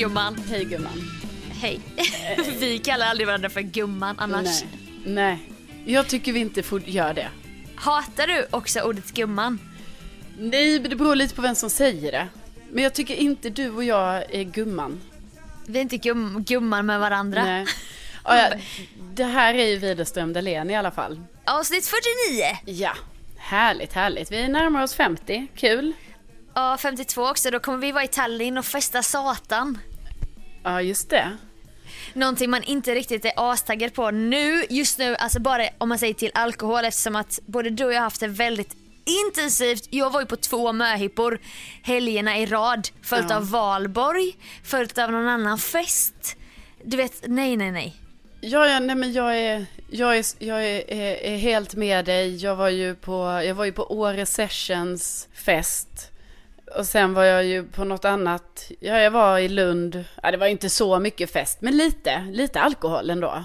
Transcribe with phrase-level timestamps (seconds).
[0.00, 0.42] gumman.
[0.48, 1.10] Hej gumman.
[1.60, 1.80] Hej.
[2.58, 4.62] Vi kallar aldrig varandra för gumman annars.
[4.62, 5.14] Nej.
[5.14, 5.38] Nej.
[5.84, 7.28] Jag tycker vi inte får göra det.
[7.74, 9.58] Hatar du också ordet gumman?
[10.38, 12.28] Nej, det beror lite på vem som säger det.
[12.70, 15.00] Men jag tycker inte du och jag är gumman.
[15.66, 17.44] Vi är inte gum gumman med varandra.
[17.44, 17.66] Nej.
[18.24, 18.56] Ja, ja,
[19.14, 21.20] det här är ju Widerström Dahlén i alla fall.
[21.44, 22.02] Avsnitt 49.
[22.64, 22.92] Ja,
[23.36, 24.32] härligt, härligt.
[24.32, 25.92] Vi närmar oss 50, kul.
[26.54, 27.50] Ja, 52 också.
[27.50, 29.78] Då kommer vi vara i Tallinn och festa satan.
[30.62, 31.36] Ja, just det.
[32.14, 36.14] Någonting man inte riktigt är astaggad på nu, just nu, alltså bara om man säger
[36.14, 38.76] till alkohol eftersom att både du och jag har haft det väldigt
[39.26, 39.86] intensivt.
[39.90, 41.38] Jag var ju på två möhippor
[41.82, 43.36] helgerna i rad följt Ja.
[43.36, 46.36] av Valborg, följt av någon annan fest.
[46.84, 47.96] Du vet, nej nej nej.
[48.40, 52.36] Ja, ja, nej men jag är, jag är, jag är, är, är helt med dig.
[52.36, 56.09] Jag var ju på, jag var ju på Åre Sessions fest.
[56.76, 58.70] Och sen var jag ju på något annat.
[58.80, 60.04] Ja, jag var i Lund.
[60.22, 63.44] Ja, det var inte så mycket fest, men lite, lite alkohol ändå.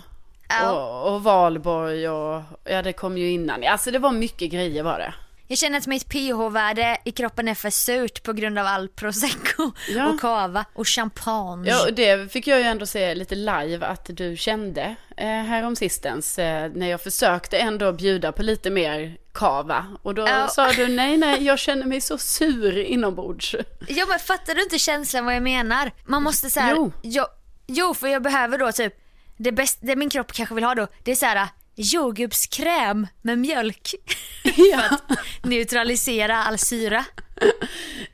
[0.50, 0.72] Ja.
[0.72, 3.64] Och, och Valborg och, ja det kom ju innan.
[3.64, 5.14] Alltså det var mycket grejer var det.
[5.48, 9.72] Jag känner att mitt pH-värde i kroppen är för surt på grund av all prosecco
[9.90, 10.08] Ja.
[10.08, 11.70] och cava och champagne.
[11.70, 15.76] Ja, och det fick jag ju ändå se lite live att du kände eh, härom
[15.76, 16.40] sistens.
[16.40, 19.86] Eh, när jag försökte ändå bjuda på lite mer kava.
[20.04, 20.48] Och då Ja.
[20.48, 23.56] sa du nej, nej, jag känner mig så sur inombords.
[23.88, 25.92] Ja men fattar du inte känslan vad jag menar?
[26.06, 26.92] Man måste så här, Jo.
[27.02, 27.24] jo.
[27.68, 28.94] Jo för jag behöver då typ,
[29.38, 33.38] det, bäst, det min kropp kanske vill ha då, det är så här jordgubbskräm med
[33.40, 33.96] mjölk.
[34.58, 34.78] Ja.
[34.80, 37.06] för att neutralisera all syra.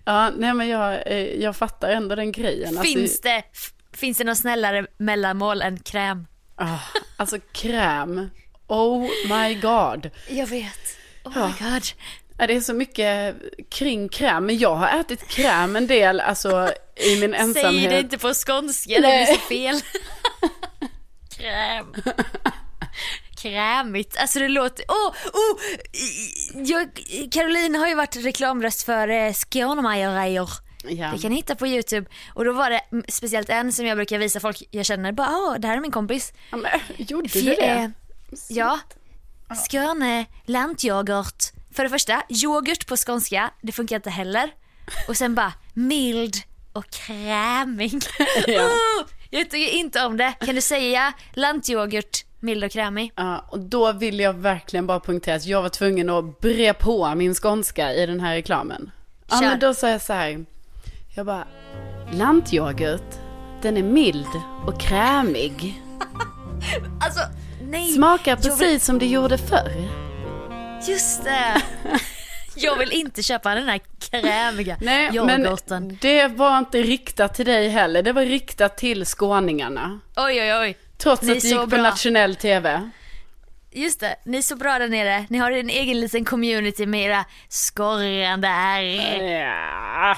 [0.06, 2.78] ja, nej men jag, eh, jag fattar ändå den grejen.
[2.78, 6.28] Alltså, Finns det, f- finns det något snällare mellanmål än kräm?
[6.56, 6.78] ah,
[7.18, 8.30] alltså kräm.
[8.68, 10.10] Oh my god.
[10.30, 10.98] Jag vet.
[11.24, 11.48] Oh Ja.
[11.48, 11.84] my god.
[12.38, 13.36] Ja, det är så mycket
[13.70, 14.46] kring kräm.
[14.46, 17.82] Men jag har ätit kräm en del, alltså i min ensamhet.
[17.82, 19.82] Säg det inte på skånska, det blir så fel.
[21.38, 21.86] Kräm.
[23.42, 24.18] Krämigt.
[24.18, 24.86] Alltså det låter...
[24.88, 25.10] Åh!
[25.34, 25.60] Oh,
[26.68, 26.90] jag,
[27.32, 30.50] Caroline har ju varit reklamröst för eh, Skånemajerier.
[30.84, 31.12] Ja.
[31.16, 32.10] Det kan ni hitta på YouTube.
[32.34, 35.12] Och då var det speciellt en som jag brukar visa folk jag känner.
[35.12, 36.34] Bara, åh, det här är min kompis.
[36.52, 37.92] Ja, men, gjorde du Fy- eh, det?
[38.50, 38.80] ja.
[39.66, 41.44] Skåne lantyoghurt.
[41.76, 44.50] För det första, yoghurt på skånska, det funkar inte heller.
[45.08, 46.36] Och sen bara mild
[46.74, 48.04] och krämig.
[48.48, 48.66] Ja.
[48.66, 50.34] Oh, jag tycker inte om det.
[50.46, 53.12] Kan du säga lantyoghurt, mild och krämig?
[53.16, 57.16] Ja, och då vill jag verkligen bara punktera att jag var tvungen att bre på
[57.16, 58.92] min skånska i den här reklamen.
[59.30, 59.50] Ja, Kör.
[59.50, 60.46] men då sa jag så här.
[61.16, 61.48] Jag bara,
[62.14, 63.16] lantyoghurt,
[63.62, 64.28] den är mild
[64.66, 65.82] och krämig.
[67.02, 67.20] Alltså,
[67.62, 67.88] nej.
[67.92, 69.72] Smakar Jag vill- precis som det gjorde förr.
[70.88, 71.62] Just det.
[72.56, 75.68] Jag vill inte köpa den här krämiga Nej, yoghurten.
[75.88, 78.04] men det var inte riktat till dig heller.
[78.04, 80.00] Det var riktat till skåningarna.
[80.16, 80.78] Oj, oj, oj.
[81.02, 81.82] Trots Ni att det gick på bra.
[81.82, 82.90] nationell tv.
[83.72, 85.26] Just det, ni är så bra där nere.
[85.30, 89.22] Ni har en egen liten community med era skorrande R.
[89.24, 90.18] Ja.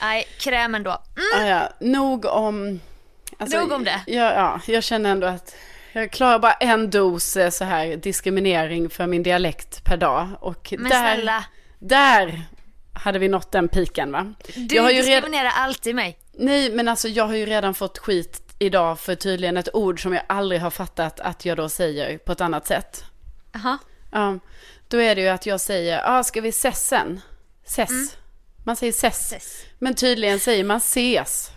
[0.00, 1.02] Nej, krämen då.
[1.34, 1.48] Mm.
[1.48, 1.68] Ja.
[1.80, 2.80] Nog om...
[3.38, 4.00] alltså, Nog om det.
[4.06, 5.54] Ja, ja, jag känner ändå att
[5.92, 10.28] jag klarar bara en dos eh, så här diskriminering för min dialekt per dag.
[10.40, 11.44] Och Men där, snälla,
[11.78, 12.42] där
[12.92, 14.34] hade vi nått den piken va?
[14.54, 16.18] du jag har ju redan, diskriminerar alltid mig.
[16.38, 20.12] nej, men alltså jag har ju redan fått skit idag för tydligen ett ord som
[20.12, 23.04] jag aldrig har fattat att jag då säger på ett annat sätt.
[23.52, 23.78] Jaha.
[24.12, 24.38] Ja,
[24.88, 27.20] då är det ju att jag säger, ah, ska vi ses sen?
[27.64, 28.16] Ses.
[28.64, 29.32] Man säger ses.
[29.32, 29.38] Mm.
[29.38, 29.64] Ses.
[29.78, 31.50] Men tydligen säger man ses.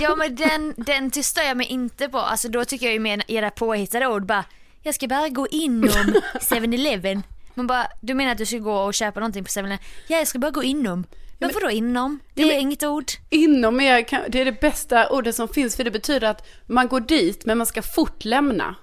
[0.00, 2.18] Ja men den, den stör jag mig inte på.
[2.18, 4.44] Alltså då tycker jag ju mer era påhittade ord bara,
[4.82, 7.22] jag ska bara gå inom 7-Eleven.
[7.54, 9.78] Man bara, du menar att du ska gå och köpa någonting på 7-Eleven?
[10.06, 11.04] Ja jag ska bara gå inom.
[11.38, 12.20] Men vadå inom?
[12.34, 13.04] Det är men- inget ord.
[13.30, 17.00] Inom kan- det är det bästa ordet som finns för det betyder att man går
[17.00, 18.74] dit men man ska fort lämna.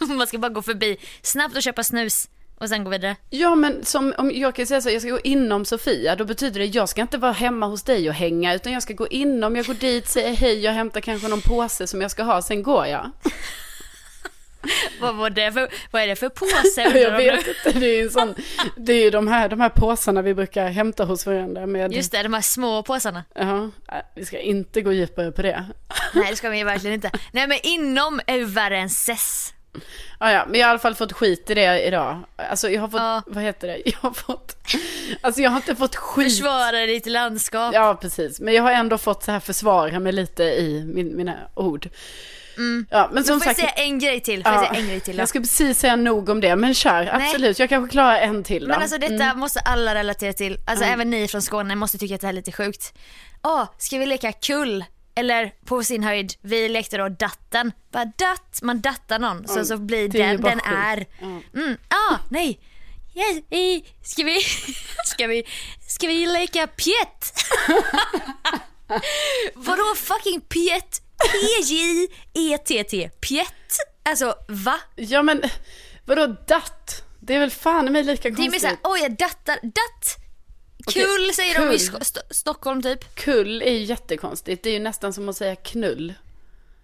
[0.08, 2.28] Man ska bara gå förbi snabbt och köpa snus
[2.60, 3.16] och sen gå vidare.
[3.30, 6.60] Ja men som om jag kan säga så, jag ska gå inom Sofia, då betyder
[6.60, 9.56] det jag ska inte vara hemma hos dig och hänga utan jag ska gå inom,
[9.56, 12.62] jag går dit, säger hej, jag hämtar kanske någon påse som jag ska ha, sen
[12.62, 13.10] går jag.
[15.00, 16.98] Vad, var det för, vad är det för påse?
[16.98, 18.34] Jag vet inte, det är ju en sån,
[18.76, 22.12] det är ju de här, de här påsarna vi brukar hämta hos varandra med, Just
[22.12, 23.24] det, de här små påsarna.
[23.34, 23.70] ja,
[24.14, 25.64] vi ska inte gå djupare på det.
[26.14, 27.10] Nej det ska vi verkligen inte.
[27.32, 28.88] Nej men inom är värre än.
[30.18, 32.20] Ja, ja, men jag har i alla fall fått skit i det idag.
[32.36, 33.22] Alltså jag har fått, Ja.
[33.26, 33.82] vad heter det?
[33.84, 34.56] Jag har fått,
[35.20, 36.24] alltså jag har inte fått skit.
[36.24, 37.74] Försvara ditt landskap.
[37.74, 38.40] Ja, precis.
[38.40, 41.88] Men jag har ändå fått så här försvara mig lite i min, mina ord.
[42.90, 43.56] Ja, men Får som jag sagt.
[43.60, 44.42] säga en grej till?
[44.44, 45.22] Får jag Ja, säga en grej till då?
[45.22, 47.10] jag ska precis säga nog om det, men kör.
[47.12, 48.68] Absolut, jag kanske klarar en till då.
[48.68, 49.38] Men alltså detta Mm.
[49.38, 50.58] måste alla relatera till.
[50.66, 52.92] Alltså även ni från Skåne måste tycka att det här är lite sjukt.
[53.42, 54.84] Åh, ska vi leka kull?
[55.14, 57.72] Eller på sin höjd, vi lekte då datten.
[57.92, 61.06] Bara datt, man dattar någon så, Mm, så blir det den, den är.
[61.20, 61.26] Ja.
[61.60, 62.60] Mm, ah, nej.
[63.14, 63.36] Yes,
[64.02, 64.40] ska vi,
[65.04, 65.44] ska vi,
[65.88, 67.34] ska vi leka pjätt?
[69.54, 71.02] Vadå fucking pjätt?
[71.32, 73.78] P-J-E-T-T, pjätt?
[74.02, 74.80] Alltså va?
[74.96, 75.42] Ja men,
[76.04, 77.04] vadå datt?
[77.20, 78.60] Det är väl fan mig lika Det är mer konstigt.
[78.62, 80.16] såhär, oj jag dattar, datt.
[80.86, 81.76] Okej, Kul säger de i kull.
[81.78, 83.14] Sk- Sto- Stockholm typ.
[83.14, 86.14] Kull är ju jättekonstigt, det är ju nästan som att säga knull.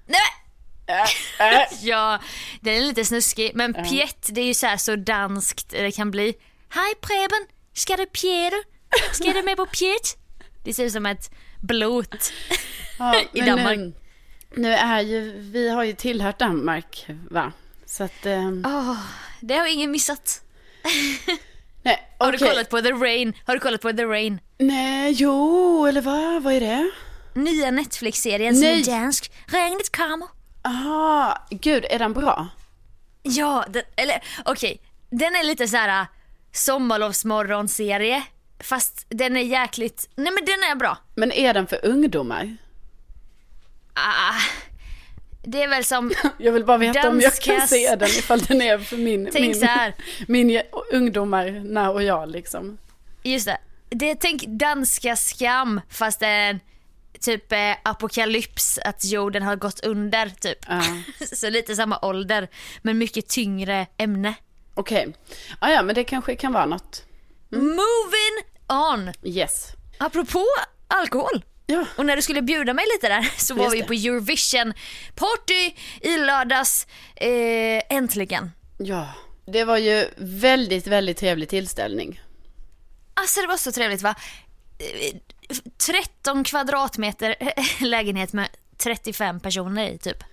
[0.06, 1.68] Nej men, Äh, äh.
[1.82, 2.18] Ja,
[2.60, 3.50] den är lite snuskig.
[3.54, 6.34] Men pjätt, det är ju så här så danskt det kan bli.
[6.68, 8.62] Hej Preben, ska du pjära?
[9.12, 10.16] Ska du med på pjätt?
[10.64, 11.30] Det ser ut som ett
[11.62, 12.32] blot.
[12.98, 13.78] Ja, I Danmark.
[13.78, 14.05] eh,
[14.56, 17.52] Nu är ju, vi har ju tillhört Danmark va?
[17.86, 18.96] Så att, eh, Åh,
[19.40, 20.40] det har ingen missat.
[21.82, 23.32] nej Har du kollat på The Rain?
[23.44, 24.40] Har du kollat på The Rain?
[24.58, 26.90] Nej, jo, eller vad, vad är det?
[27.34, 29.32] Nya Netflix-serien som är dansk.
[29.46, 30.28] Regnet kommer.
[30.64, 32.48] Aha, gud, är den bra?
[33.22, 34.80] Ja, den, eller okej.
[35.10, 36.06] Den är lite så här äh,
[36.52, 38.22] sommarlovsmorgonserie.
[38.60, 40.98] Fast den är jäkligt, nej men den är bra.
[41.14, 42.56] Men är den för ungdomar?
[43.96, 44.40] Ah,
[45.42, 48.62] det är väl som, Jag vill bara veta om jag kan se den ifall den
[48.62, 49.62] är för min, min,
[50.50, 50.62] min
[50.92, 52.78] ungdomarna och jag liksom.
[53.22, 53.58] just det.
[53.88, 56.60] Det är tänk danska skam fast det är en
[57.20, 60.58] typ eh, apokalyps, att jorden har gått under typ.
[60.68, 60.82] Ja.
[61.32, 62.48] Så lite samma ålder
[62.82, 64.34] men mycket tyngre ämne.
[64.74, 65.14] Okej,
[65.58, 67.04] ah, ja men det kanske kan vara något.
[67.48, 69.12] Moving on!
[69.22, 69.72] Yes.
[69.98, 70.44] Apropå
[70.88, 71.42] alkohol.
[71.66, 73.86] Ja, Och när du skulle bjuda mig lite där så var Just vi det.
[73.86, 74.72] på Eurovision
[75.14, 76.86] party i lördags.
[77.16, 78.50] Eh, äntligen.
[78.78, 79.08] ja.
[79.48, 82.20] Det var ju väldigt, väldigt trevlig tillställning.
[83.14, 84.14] Alltså det var så trevligt va?
[84.78, 85.16] Eh,
[85.86, 87.34] 13 kvadratmeter
[87.84, 88.48] lägenhet med
[88.78, 90.24] 35 personer i typ.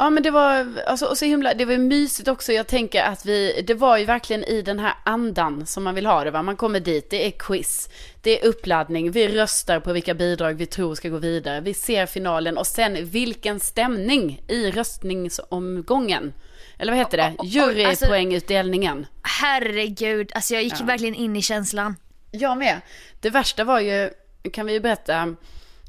[0.00, 2.52] Ja men det var, alltså, och så himla, det var mysigt också.
[2.52, 6.06] Jag tänker att vi, det var ju verkligen i den här andan som man vill
[6.06, 6.42] ha det va.
[6.42, 7.88] Man kommer dit, det är quiz,
[8.22, 11.60] det är uppladdning, vi röstar på vilka bidrag vi tror ska gå vidare.
[11.60, 16.32] Vi ser finalen och sen vilken stämning i röstningsomgången.
[16.78, 17.34] Eller vad heter det?
[17.44, 19.06] Jurypoängutdelningen.
[19.22, 21.96] Herregud, alltså jag gick verkligen in i känslan.
[22.30, 22.80] Jag med.
[23.20, 24.10] Det värsta var ju,
[24.52, 25.34] kan vi ju berätta,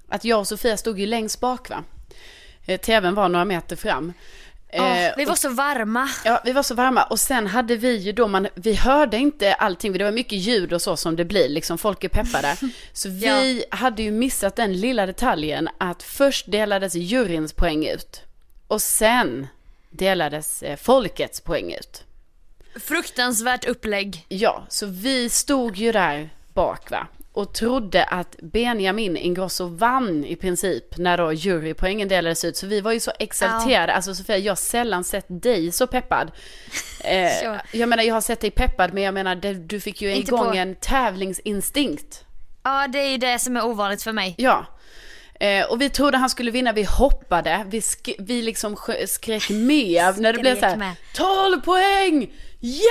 [0.08, 1.84] att jag och Sofia stod ju längst bak va.
[2.71, 4.13] Eh, TVn var några meter fram.
[4.73, 6.09] Eh, vi var så varma.
[6.25, 9.53] Ja, vi var så varma och sen hade vi ju då, man, vi hörde inte
[9.53, 12.57] allting, det var mycket ljud och så som det blir, liksom folk är peppade.
[12.94, 18.21] Så vi hade ju missat den lilla detaljen att först delades juryns poäng ut
[18.68, 19.47] och sen
[19.89, 22.03] delades eh, folkets poäng ut.
[22.75, 24.25] Fruktansvärt upplägg.
[24.29, 30.36] Ja, så vi stod ju där bak va och trodde att Benjamin Ingrosso vann i
[30.36, 32.57] princip när då jurypoängen delades ut.
[32.57, 33.94] Så vi var ju så exalterade.
[33.94, 36.31] Alltså Sofia, jag har sällan sett dig så peppad.
[37.04, 37.62] Eh, Ja.
[37.74, 40.28] Jag menar, jag har sett dig peppad, men jag menar, det, du fick ju Inte
[40.31, 42.25] igång på- en tävlingsinstinkt.
[42.63, 44.36] Ja, det är ju det som är ovanligt för mig.
[44.38, 44.66] Ja.
[45.39, 49.50] Eh, och vi trodde han skulle vinna, vi hoppade, vi, sk- vi liksom sjö- skrek
[49.50, 50.96] med när det blev så Skrek här, med.
[51.15, 52.34] 12 poäng!
[52.60, 52.86] Ja!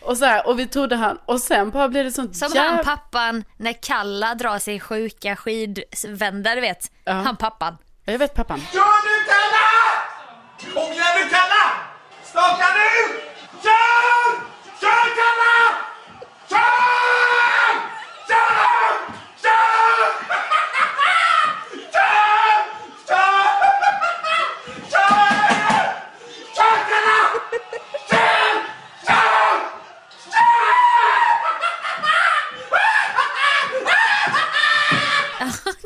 [0.00, 2.64] Och så här, och vi trodde han, och sen bara blev det sånt Som jäv-
[2.74, 6.90] han pappan när Kalla drar sin sjuka skidvändare du vet.
[7.04, 7.12] Ja.
[7.12, 7.76] Han pappan.
[8.04, 8.60] Ja, Jag vet pappan.
[8.72, 9.68] Kör nu Kalla!
[10.74, 11.72] Kom igen nu Kalla!
[12.24, 13.20] Starta nu!
[13.62, 15.74] Kör Kalla!
[16.50, 16.58] Kör!
[18.28, 18.48] Kör!
[19.42, 19.58] Kör!
[19.92, 20.08] Kör!
[21.92, 22.18] Kör!
[24.86, 25.18] Kör!
[26.56, 27.18] Kör Kalla!
[28.08, 28.48] Kör!
[29.06, 29.58] Kör!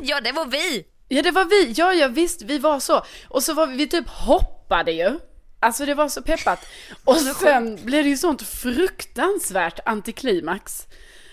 [0.03, 0.85] Ja, det var vi.
[1.09, 3.05] Ja det var vi, ja ja visst, vi var så.
[3.29, 5.19] Och så var vi, vi typ hoppade ju.
[5.61, 6.67] Alltså det var så peppat.
[7.05, 10.87] Och sen blev det ju sånt fruktansvärt antiklimax.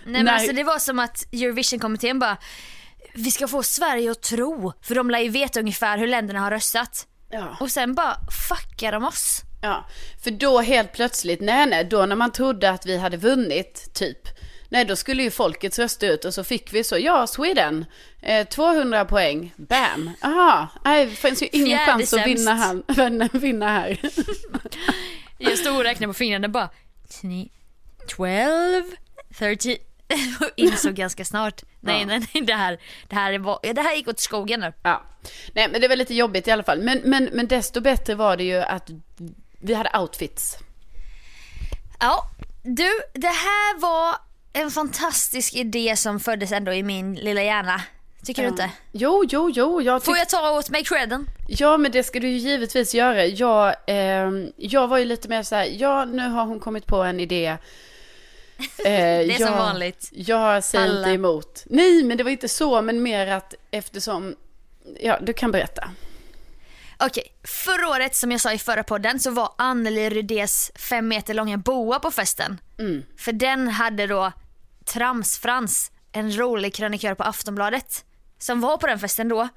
[0.04, 0.34] Nej men Nej.
[0.34, 2.38] alltså det var som att Eurovision-kommittén bara
[3.14, 6.52] vi ska få Sverige att tro, för de lär ju veta ungefär hur länderna har
[6.52, 7.08] röstat.
[7.30, 7.58] Ja.
[7.60, 8.18] Och sen bara
[8.50, 9.42] fuckar de oss.
[9.62, 9.86] Ja,
[10.24, 14.28] för då helt plötsligt, nej nej, då när man trodde att vi hade vunnit, typ.
[14.72, 17.86] Nej, då skulle ju folkets rösta ut och så fick vi så, ja, Sweden,
[18.22, 22.28] eh, 200 poäng, bam, aha, nej, det finns ju ingen Fjärde chans att sämst.
[22.28, 23.30] vinna här.
[23.40, 24.00] vinna här.
[25.38, 26.70] Jag stod och räknade på fingrarna bara
[28.08, 28.84] 12,
[29.38, 29.76] 13,
[30.56, 32.06] insåg ganska snart, nej Ja.
[32.06, 34.74] nej nej det här, det här, var, det här gick åt skogen nu.
[34.84, 35.04] Ja.
[35.54, 36.80] Nej, men det var lite jobbigt i alla fall.
[36.82, 38.90] Men, men, men desto bättre var det ju att
[39.62, 40.58] vi hade outfits.
[42.00, 42.24] Ja,
[42.64, 44.16] du, det här var
[44.53, 47.82] en fantastisk idé som föddes ändå i min lilla hjärna.
[48.25, 48.72] Tycker du inte?
[48.91, 49.82] Jo, jo, jo.
[49.82, 51.25] Jag Får jag ta åt mig credden?
[51.48, 53.25] Ja, men det ska du ju givetvis göra.
[53.25, 57.03] Jag, ehm, jag var ju lite mer så här, ja, nu har hon kommit på
[57.03, 57.58] en idé.
[58.60, 60.10] Eh, Det är jag, som vanligt.
[60.12, 60.98] Jag säger Alla.
[61.00, 61.63] inte emot.
[61.65, 64.36] Nej, men det var inte så, men mer att eftersom,
[65.00, 65.89] ja, du kan berätta.
[67.03, 71.34] Okej, förra året som jag sa i förra podden så var Anneli Rydés fem meter
[71.34, 72.62] långa boa på festen.
[73.18, 74.32] För den hade då
[74.86, 78.06] Tramsfrans, en rolig krönikör på Aftonbladet,
[78.38, 79.50] som var på den festen då,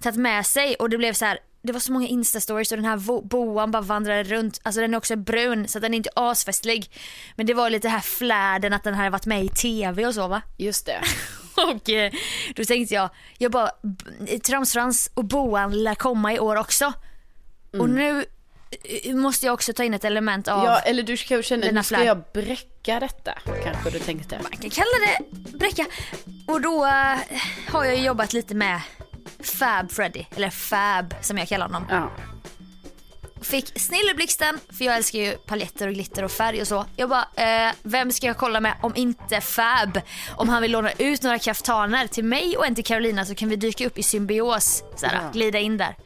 [0.00, 1.38] tagit med sig och det blev så här.
[1.62, 4.60] Det var så många instastories och den här boan bara vandrade runt.
[4.62, 6.90] Alltså den är också brun så den är inte asfestlig.
[7.36, 10.28] Men det var lite här flärden att den hade varit med i TV och så
[10.28, 10.42] va.
[10.56, 11.00] Just det.
[11.76, 12.12] Och eh,
[12.54, 16.92] då tänkte jag, jag bara, b- Tramsfrans och Boan lär komma i år också.
[17.78, 18.24] Och nu
[19.04, 21.84] eh, måste jag också ta in ett element av, Ja, eller du känna, Denna nu
[21.84, 23.32] ska jag bräcka detta,
[23.64, 24.38] kanske du tänkte.
[24.42, 25.18] man kan kalla det
[25.58, 25.86] bräcka.
[26.46, 27.18] Och då eh,
[27.68, 28.80] har jag jobbat lite med
[29.40, 31.86] Fab Freddy, eller Fab som jag kallar honom.
[31.90, 32.10] Ja.
[33.42, 36.86] Fick snilleblixten, för jag älskar ju paljetter och glitter och färg och så.
[36.96, 37.28] Jag bara,
[37.68, 40.00] eh, vem ska jag kolla med om inte Fab?
[40.36, 43.48] Om han vill låna ut några kaftaner till mig och en till Carolina så kan
[43.48, 45.30] vi dyka upp i symbios, såhär, Ja.
[45.32, 45.96] glida in där.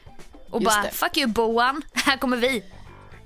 [0.50, 0.90] Och Just bara, det.
[0.90, 2.64] fuck you Boan, här kommer vi.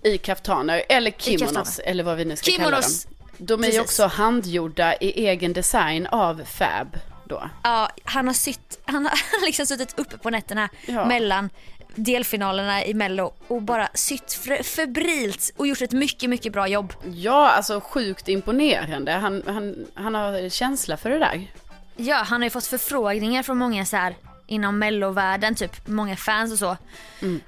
[0.03, 1.91] I kaftaner, eller kimonos, kaftaner.
[1.91, 3.05] eller vad vi nu ska Kimonos.
[3.05, 3.61] kalla dem.
[3.61, 6.97] De är ju också handgjorda i egen design av Fab
[7.29, 7.51] då.
[7.63, 11.05] Ja, han har sytt, han har liksom suttit uppe på nätterna Ja.
[11.05, 11.51] mellan
[11.95, 16.93] delfinalerna i mello och bara sytt fe- febrilt och gjort ett mycket, mycket bra jobb.
[17.13, 19.13] Ja, alltså sjukt imponerande.
[19.13, 21.47] Han, han, han har känsla för det där.
[21.97, 24.15] Ja, han har ju fått förfrågningar från många så här
[24.47, 26.77] inom mellovärlden, typ många fans och så.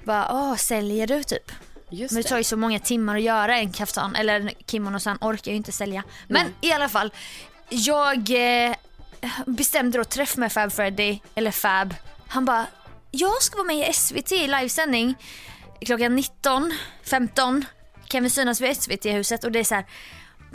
[0.03, 1.51] Bara, åh, säljer du typ?
[1.89, 4.99] Just Men det tar ju så många timmar att göra en kaftan, eller en kimono
[4.99, 6.03] så han orkar ju inte sälja.
[6.27, 7.13] Men i alla fall,
[7.69, 8.17] jag
[8.67, 8.75] eh,
[9.45, 11.95] bestämde då träff med Fab Freddy, eller Fab.
[12.27, 12.65] Han bara,
[13.11, 15.15] jag ska vara med i SVT i livesändning
[15.85, 17.63] klockan 19.15.
[18.07, 19.85] kan vi synas vid SVT-huset och det är så här,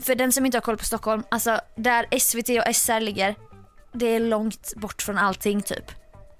[0.02, 3.34] för den som inte har koll på Stockholm, alltså där SVT och SR ligger,
[3.92, 5.92] det är långt bort från allting typ.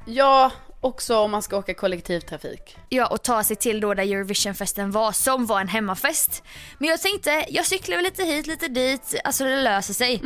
[0.06, 0.52] Ja,
[0.86, 2.76] också om man ska åka kollektivtrafik.
[2.88, 6.42] Ja, och ta sig till då där Eurovisionfesten var, som var en hemmafest.
[6.78, 10.20] Men jag tänkte, jag cyklar väl lite hit, lite dit, alltså det löser sig.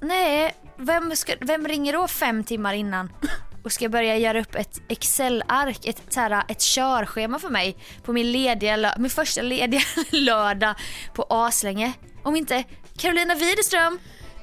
[0.00, 3.12] Nej, vem, ska, vem ringer då fem timmar innan
[3.64, 8.12] och ska börja göra upp ett Excel-ark, ett, så här, ett körschema för mig på
[8.12, 10.74] min, lediga, min första lediga lördag
[11.14, 11.92] på aslänge?
[12.22, 12.64] Om inte
[12.98, 13.98] Carolina Widerström.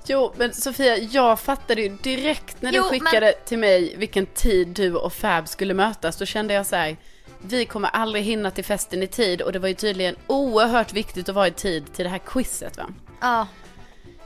[0.05, 4.67] Jo, men Sofia, jag fattade ju direkt när du Jo, skickade till mig vilken tid
[4.67, 6.17] du och Fab skulle mötas.
[6.17, 6.98] Då kände jag så här,
[7.41, 11.29] vi kommer aldrig hinna till festen i tid och det var ju tydligen oerhört viktigt
[11.29, 12.86] att vara i tid till det här quizet va?
[13.22, 13.48] Ja,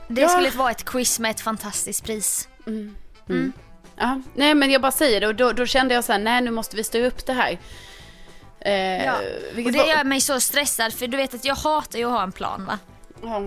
[0.08, 0.28] det Ja.
[0.28, 2.48] skulle vara ett quiz med ett fantastiskt pris.
[3.96, 6.40] Ja, nej men jag bara säger det och då, då kände jag så här, nej
[6.40, 7.58] nu måste vi styra upp det här.
[8.60, 9.12] Eh, Ja.
[9.50, 12.10] Och det var- gör mig så stressad för du vet att jag hatar ju att
[12.10, 12.78] ha en plan va.
[13.22, 13.42] Ja,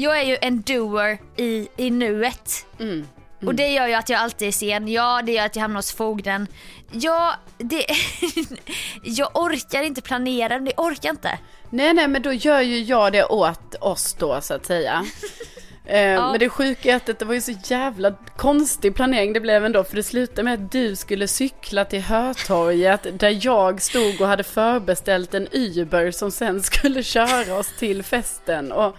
[0.00, 2.66] Jag är ju en doer i, i nuet.
[2.80, 3.08] Mm.
[3.46, 4.88] Och det gör ju att jag alltid är sen.
[4.88, 6.46] Ja, det gör att jag hamnar hos fogden.
[6.92, 7.86] Ja, det...
[9.02, 11.38] jag orkar inte planera, det orkar inte.
[11.70, 15.04] Nej, nej, men då gör ju jag det åt oss då så att säga.
[15.88, 19.64] Eh, Men det sjuka är att det var ju så jävla konstig planering det blev
[19.64, 19.84] ändå.
[19.84, 24.44] För det slutade med att du skulle cykla till Hötorget där jag stod och hade
[24.44, 28.72] förbeställt en Uber som sen skulle köra oss till festen.
[28.72, 28.96] Och,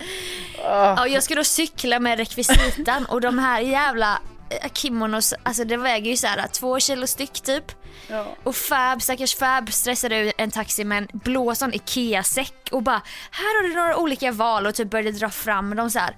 [0.64, 5.78] Ja, jag ska då cykla med rekvisitan och de här jävla eh, kimonos, alltså det
[5.78, 7.64] väger ju så här två kilo styck typ.
[8.08, 8.26] ja.
[8.44, 13.02] Och Fab, stackars Fab stressade ur en taxi med en blå sån IKEA-säck och bara
[13.32, 16.16] här har du några olika val och typ började dra fram dem så här.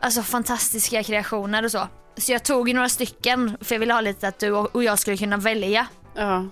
[0.00, 1.88] Alltså fantastiska kreationer och så.
[2.16, 4.98] Så jag tog ju några stycken för jag ville ha lite att du och jag
[4.98, 5.86] skulle kunna välja.
[6.16, 6.44] ja.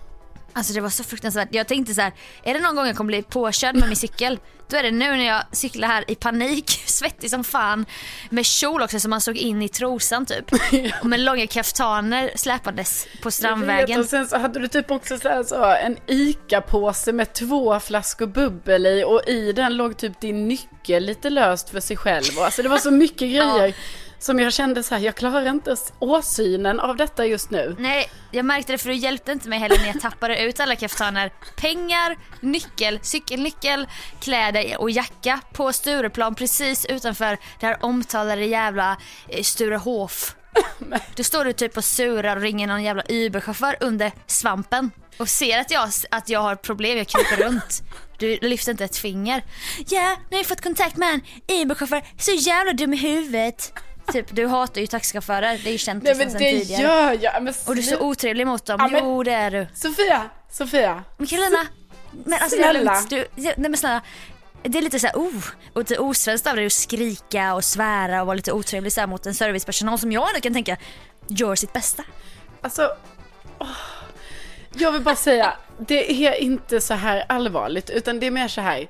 [0.52, 1.48] Alltså det var så fruktansvärt.
[1.52, 2.12] Jag tänkte så här,
[2.42, 4.38] är det någon gång jag kommer bli påkörd med min cykel?
[4.70, 7.86] Då är det nu när jag cyklar här i panik, svettig som fan.
[8.30, 10.44] Med kjol också som man såg in i trosan typ.
[11.02, 14.00] Och med långa kaftaner släpandes på Jag vet, strandvägen.
[14.00, 18.26] och sen så hade du typ också så här, så, en ICA-påse med två flaskor
[18.26, 22.38] bubbel i och i den låg typ din nyckel lite löst för sig själv.
[22.40, 23.74] Alltså det var så mycket grejer
[24.18, 27.76] som jag kände så här, jag klarar inte åsynen av detta just nu.
[27.78, 30.76] Nej, jag märkte det för du hjälpte inte mig heller när jag tappade ut alla
[30.76, 31.32] kaftaner.
[31.56, 33.86] Pengar, nyckel, cykelnyckel,
[34.20, 38.96] kläder och jacka på Stureplan precis utanför det här omtalade jävla
[39.28, 40.34] eh, Sturehof.
[41.16, 45.58] Då står du typ och surar och ringer någon jävla Uberchaufför under svampen och ser
[45.58, 47.82] att jag, att jag har problem, jag kryper runt.
[48.18, 49.44] Du lyfter inte ett finger.
[49.88, 51.22] Ja, nu har jag fått kontakt med en
[51.62, 53.72] Uberchaufför, så jävla dum i huvudet.
[54.12, 56.82] Typ, du hatar ju taxichaufförer, det är ju känt Nej liksom men sen det tidigare.
[56.82, 57.42] gör jag.
[57.42, 58.76] Men Och du är så otrevlig mot dem.
[58.80, 59.66] Ja, men- Jo det är du.
[59.74, 61.04] Sofia, Sofia.
[61.16, 61.66] Men Carolina,
[62.24, 62.92] men alltså det är Snälla.
[62.94, 63.10] lugnt.
[63.10, 64.00] Du, nej men snälla.
[64.62, 68.26] Det är lite såhär, oh, och lite osvenskt av dig att skrika och svära och
[68.26, 70.76] vara lite otrevlig så här mot en servicepersonal som jag ändå kan tänka
[71.28, 72.02] gör sitt bästa.
[72.62, 72.90] Alltså,
[73.58, 73.66] åh.
[74.74, 78.60] jag vill bara säga, det är inte så här allvarligt, utan det är mer så
[78.60, 78.88] här.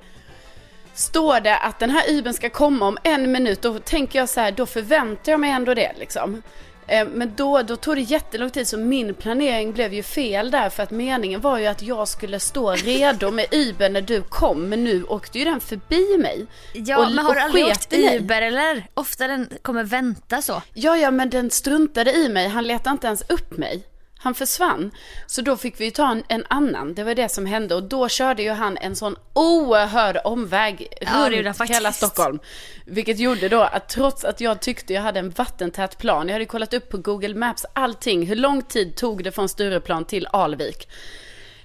[0.99, 4.39] Står det att den här Ubern ska komma om en minut, då tänker jag så
[4.39, 6.41] här, då förväntar jag mig ändå det liksom.
[6.87, 10.69] Eh, Men då, då tog det jättelång tid så min planering blev ju fel där
[10.69, 14.69] för att meningen var ju att jag skulle stå redo med Uber när du kom
[14.69, 16.45] men nu åkte ju den förbi mig.
[16.73, 17.93] Ja Och- men har du aldrig åkt.
[17.93, 18.87] Uber eller?
[18.93, 20.61] Ofta den kommer vänta så.
[20.73, 22.47] Ja, ja, men den struntade i mig.
[22.47, 23.83] Han letade inte ens upp mig.
[24.21, 24.91] Han försvann.
[25.27, 26.93] Så då fick vi ju ta en, en annan.
[26.93, 27.75] Det var det som hände.
[27.75, 32.39] Och då körde ju han en sån oerhörd omväg Ja, runt hela Stockholm.
[32.85, 36.27] Vilket gjorde då att trots att jag tyckte jag hade en vattentät plan.
[36.27, 38.25] Jag hade kollat upp på Google Maps allting.
[38.25, 40.87] Hur lång tid tog det från Stureplan till Alvik?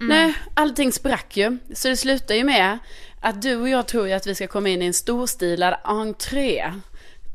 [0.01, 0.09] Mm.
[0.09, 1.59] Nej, allting sprack ju.
[1.75, 2.79] Så det slutar ju med
[3.21, 6.73] att du och jag tror ju att vi ska komma in i en storstilad entré.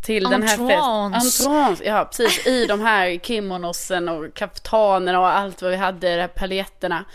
[0.09, 1.19] Till den här Entrance.
[1.19, 1.53] festen.
[1.53, 1.83] Entrance.
[1.83, 2.47] Ja, precis.
[2.47, 7.05] I de här kimonosen och kaftanerna och allt vad vi hade, de här paljetterna.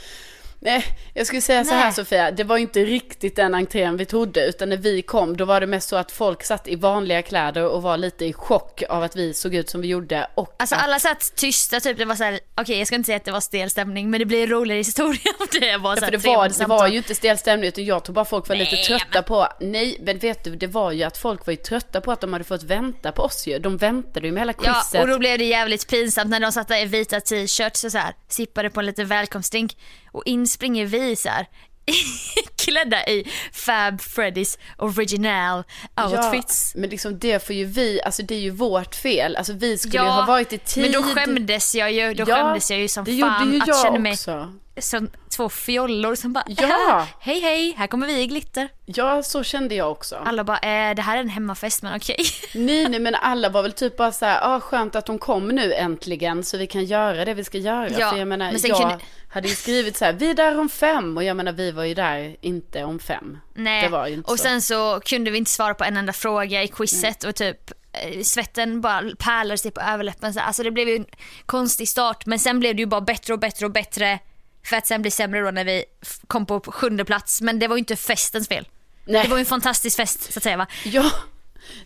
[0.64, 1.92] Nej, jag skulle säga så här Nej.
[1.92, 5.44] Sofia, det var ju inte riktigt den entrén vi trodde, utan när vi kom då
[5.44, 8.82] var det mest så att folk satt i vanliga kläder och var lite i chock
[8.88, 10.26] av att vi såg ut som vi gjorde.
[10.34, 13.16] Och Alltså att, alla satt tysta typ, det var såhär, okej jag ska inte säga
[13.16, 16.00] att det var stel stämning men det blir en roligare historia om det var Ja,
[16.00, 18.56] för det var, det var ju inte stel stämning utan jag tror bara folk var
[18.56, 21.56] lite Nej, trötta på, nej men vet du det var ju att folk var ju
[21.56, 23.58] trötta på att de hade fått vänta på oss ju.
[23.58, 25.00] De väntade ju med hela Ja, quizet.
[25.02, 27.98] och då blev det jävligt pinsamt när de satt där i vita t-shirts och så
[27.98, 29.76] här, sippade på en liten välkomstdrink
[30.14, 31.46] och in springer vi så här
[32.64, 35.62] klädda i Fab Freddys original
[36.04, 36.72] outfits.
[36.74, 39.36] Ja, men liksom det får ju vi, alltså det är ju vårt fel.
[39.36, 40.82] Alltså vi skulle ju Ja, ha varit i tid.
[40.82, 43.62] men då skämdes jag ju, då Ja, skämdes jag ju som det fan gjorde ju
[43.62, 44.52] att jag känna mig också.
[44.78, 47.06] Som två fjollor som bara Ja.
[47.20, 48.68] hej hej, här kommer vi i glitter.
[48.84, 50.16] Ja, så kände jag också.
[50.16, 52.16] Alla bara eh, det här är en hemmafest men okej.
[52.54, 55.48] Nej, nej, men alla var väl typ bara så här, ah, skönt att de kom
[55.48, 57.88] nu äntligen så vi kan göra det vi ska göra.
[57.98, 60.58] Ja, För jag menar, men jag kunde- hade ju skrivit så här, vi är där
[60.58, 61.16] om fem.
[61.16, 63.38] Och jag menar, vi var ju där inte om fem.
[63.54, 64.42] Nej, Det var ju inte och så.
[64.42, 68.22] sen så kunde vi inte svara på en enda fråga i quizet och typ eh,
[68.22, 70.34] svetten bara pärlade sig på överläppen.
[70.34, 71.06] Så, Alltså det blev ju en
[71.46, 74.18] konstig start men sen blev det ju bara bättre och bättre och bättre
[74.64, 75.84] för att sen bli sämre då när vi
[76.26, 77.40] kom på sjunde plats.
[77.40, 78.68] Men det var ju inte festens fel.
[79.04, 79.22] Nej.
[79.22, 80.66] Det var ju en fantastisk fest så att säga va.
[80.84, 81.10] Ja,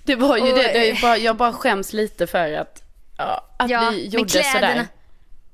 [0.04, 0.72] det var ju Och- det.
[0.72, 2.82] det ju bara, jag bara skäms lite för att,
[3.18, 4.86] ja, att Ja, vi gjorde kläderna- sådär.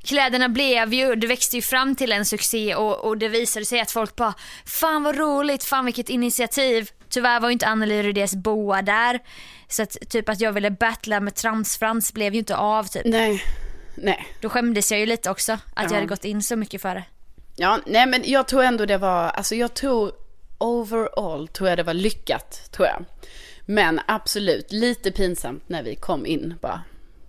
[0.04, 3.80] Kläderna blev ju, det växte ju fram till en succé och, och det visade sig
[3.80, 4.34] att folk bara
[4.66, 6.90] Fan vad roligt, fan vilket initiativ.
[7.08, 9.20] Tyvärr var ju inte Anneli Rydés boa där.
[9.68, 13.02] Så att typ att jag ville battla med Tramsfrans blev ju inte av typ.
[13.04, 13.42] Nej,
[13.94, 14.26] nej.
[14.40, 15.82] Då skämdes jag ju lite också att Ja.
[15.82, 17.04] jag hade gått in så mycket för det.
[17.56, 20.12] Ja, nej men jag tror ändå det var, alltså jag tror
[20.58, 23.04] overall tror jag det var lyckat, tror jag.
[23.66, 26.82] Men absolut, lite pinsamt när vi kom in bara.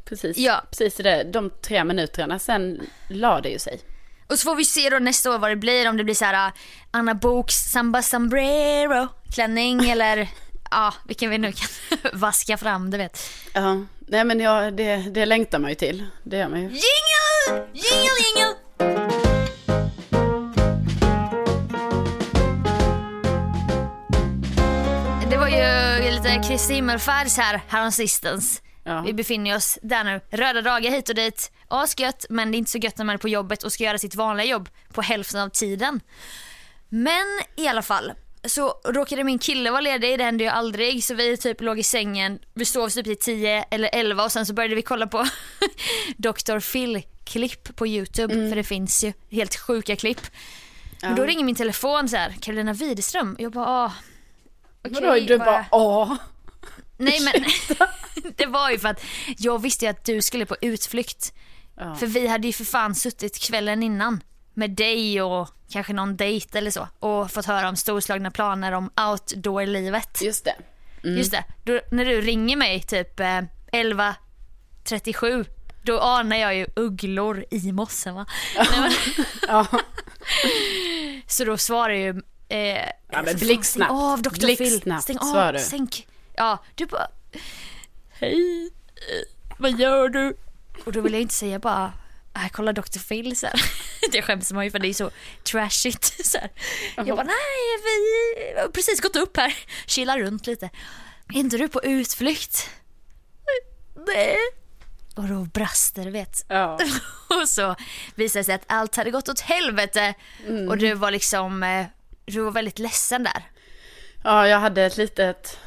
[0.05, 0.63] Precis, Ja.
[0.69, 3.79] precis det, de tre minuterna, sen la det ju sig.
[4.27, 6.25] Och så får vi se då nästa år vad det blir, om det blir så
[6.25, 6.53] här uh,
[6.91, 10.27] Anna Boks Samba Sombrero klänning eller
[10.71, 11.67] ja, vilken vi nu kan
[12.13, 13.19] vaska fram, du vet.
[13.53, 16.65] Ja, nej men ja, det, det längtar man ju till, det gör man ju.
[16.67, 17.67] Jingle!
[17.73, 18.55] Jingle, jingle!
[26.35, 28.61] Lite Kristi himmelfärds här häromsistens.
[28.83, 29.01] Ja.
[29.01, 30.21] Vi befinner oss där nu.
[30.29, 31.51] Röda dagar hit och dit.
[31.67, 33.97] Asgött, men det är inte så gött när man är på jobbet och ska göra
[33.97, 36.01] sitt vanliga jobb på hälften av tiden.
[36.89, 38.11] Men i alla fall
[38.43, 41.03] så råkade min kille vara ledig, det hände ju aldrig.
[41.03, 44.45] Så vi typ låg i sängen, vi sov typ till 10 eller 11 och sen
[44.45, 45.25] så började vi kolla på
[46.17, 46.59] Dr.
[46.59, 48.49] Phil-klipp på YouTube.
[48.49, 50.21] För det finns ju helt sjuka klipp.
[51.01, 53.35] Men då ringer min telefon så här, Carolina Widerström.
[53.39, 53.91] Jag bara, ah,
[54.85, 55.01] okej.
[55.01, 56.15] Vadå, du bara, åh.
[56.97, 57.45] Nej men
[58.35, 59.03] det var ju för att
[59.37, 61.33] jag visste ju att du skulle på utflykt.
[61.77, 61.95] Ja.
[61.95, 66.57] För vi hade ju för fan suttit kvällen innan med dig och kanske någon dejt
[66.57, 70.21] eller så och fått höra om storslagna planer om outdoor-livet.
[70.21, 70.55] Just det.
[71.03, 74.15] Just det, då, när du ringer mig typ eh, 11
[74.83, 75.45] 37,
[75.83, 78.25] då anar jag ju ugglor i mossen va.
[78.57, 78.91] Men,
[79.47, 79.67] Ja.
[81.27, 83.89] så då svarar ju eh, Ja, men blixtsnabbt.
[83.91, 84.55] Stäng av Dr.
[84.55, 84.81] Phil.
[85.01, 85.59] Stäng av, du.
[85.59, 86.07] sänk.
[86.35, 87.07] Ja, du bara
[88.09, 88.71] Hej,
[89.57, 90.37] vad gör du?
[90.85, 91.93] Och då vill jag inte säga bara
[92.35, 92.99] "Äh, kolla Dr.
[92.99, 93.61] Phil så här.
[94.11, 95.11] Det skäms man ju för det är så
[95.43, 96.25] trashigt.
[96.31, 96.49] Så här.
[96.95, 97.35] Jag bara nej,
[97.83, 100.69] vi har precis gått upp här, chillar runt lite.
[101.33, 102.69] Är inte du på utflykt?
[104.07, 104.37] Nej.
[105.15, 106.45] Och då brast det, vet.
[106.47, 106.79] Ja.
[107.41, 107.75] Och så
[108.15, 110.13] visade det sig att allt hade gått åt helvete.
[110.47, 110.69] Mm.
[110.69, 111.85] Och du var liksom, eh,
[112.25, 113.43] du var väldigt ledsen där.
[114.23, 115.59] ja, jag hade ett litet,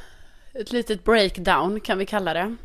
[0.55, 2.57] ett litet breakdown kan vi kalla det.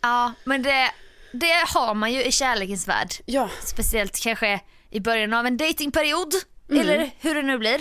[0.00, 0.90] Ja, men det,
[1.32, 3.14] det har man ju i kärlekens värld.
[3.26, 4.60] Ja, Speciellt kanske
[4.90, 6.34] i början av en datingperiod
[6.70, 6.80] Mm.
[6.82, 7.80] Eller hur det nu blir.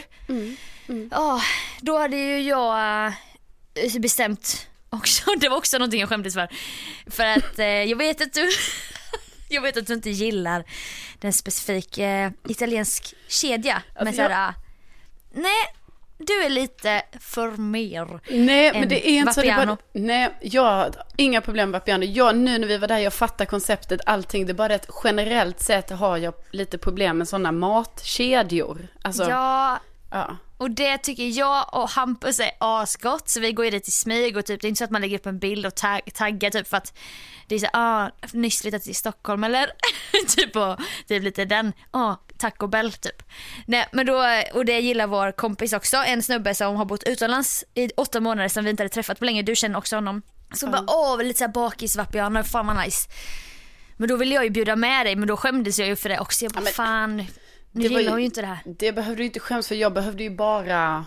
[1.11, 1.41] Ja,
[1.81, 3.05] då hade ju jag
[3.73, 6.47] eh, bestämt också, det var också någonting jag skämdes för.
[7.07, 8.49] För att eh, jag vet att du
[9.49, 10.63] Jag vet att du inte gillar
[11.19, 13.81] den specifik eh, italiensk kedja.
[13.95, 14.53] men Alltså, såhär,
[15.31, 15.73] nej
[16.17, 18.19] du är lite för mer.
[18.29, 19.41] Nej, men det är inte så.
[19.41, 19.75] Vapiano.
[19.75, 22.05] bara, nej, jag inga problem med Vapiano.
[22.05, 24.45] Jag, nu när vi var där, jag fattar konceptet, allting.
[24.45, 28.87] Det är bara att generellt sett har jag lite problem med sådana matkedjor.
[29.01, 29.79] Alltså, ja.
[30.11, 33.91] Ja, och det tycker jag och Hampus är asgott så vi går ju dit i
[33.91, 36.01] smyg och typ det är inte så att man lägger upp en bild och tag,
[36.13, 36.97] taggar typ för att
[37.47, 39.71] det är så ah, nyss flyttat till Stockholm eller
[40.27, 43.23] typ och typ lite den, ah, Taco Bell typ.
[43.67, 47.63] Nej men då, och det gillar vår kompis också, en snubbe som har bott utomlands
[47.73, 50.21] i åtta månader som vi inte hade träffat på länge, du känner också honom.
[50.53, 53.09] Så bara åh lite såhär bakis vapiano, fan vad nice.
[53.97, 56.19] Men då ville jag ju bjuda med dig men då skämdes jag ju för det
[56.19, 56.45] också.
[56.45, 57.17] Jag bara Ja, men- fan,
[57.71, 58.59] nu gillar ju- hon ju inte det här.
[58.65, 59.75] Det behövde du inte skämmas för.
[59.75, 61.05] Jag behövde ju bara...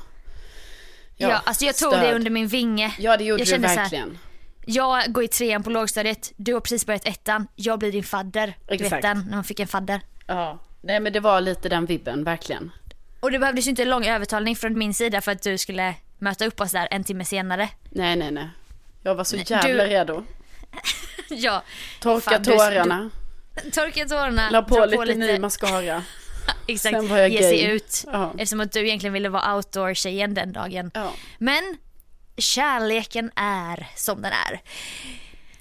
[1.16, 2.02] Ja, alltså jag tog stöd.
[2.04, 2.94] det under min vinge.
[2.98, 4.18] Ja, det gjorde jag du kände så här, verkligen.
[4.66, 8.46] jag går i trean på lågstadiet, du har precis börjat ettan, jag blir din fadder.
[8.68, 9.02] Du vet Exakt.
[9.02, 10.00] den, när man fick en fadder.
[10.26, 10.58] Ja.
[10.82, 12.70] Nej, men det var lite den vibben, verkligen.
[13.20, 16.46] Och det behövdes ju inte lång övertalning från min sida för att du skulle möta
[16.46, 17.68] upp oss där en timme senare.
[17.90, 18.48] Nej, nej, nej.
[19.02, 20.24] Jag var så jävla du- redo.
[21.28, 21.62] ja,
[22.00, 23.10] Torka Fan, du- tårarna.
[23.72, 26.02] torka tårarna, La på dra lite, ny mascara.
[26.66, 27.70] exakt, sen var jag ge sig gay.
[27.70, 28.04] ut.
[28.12, 28.30] Ja.
[28.32, 30.90] Eftersom att du egentligen ville vara outdoor-tjejen den dagen.
[30.94, 31.12] Ja.
[31.38, 31.78] Men
[32.36, 34.60] kärleken är som den är.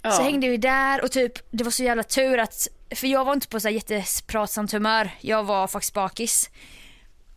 [0.02, 0.12] Ja.
[0.12, 3.34] Så hängde vi där och typ det var så jävla tur att, för jag var
[3.34, 6.50] inte på så här jättepratsamt humör, jag var faktiskt bakis.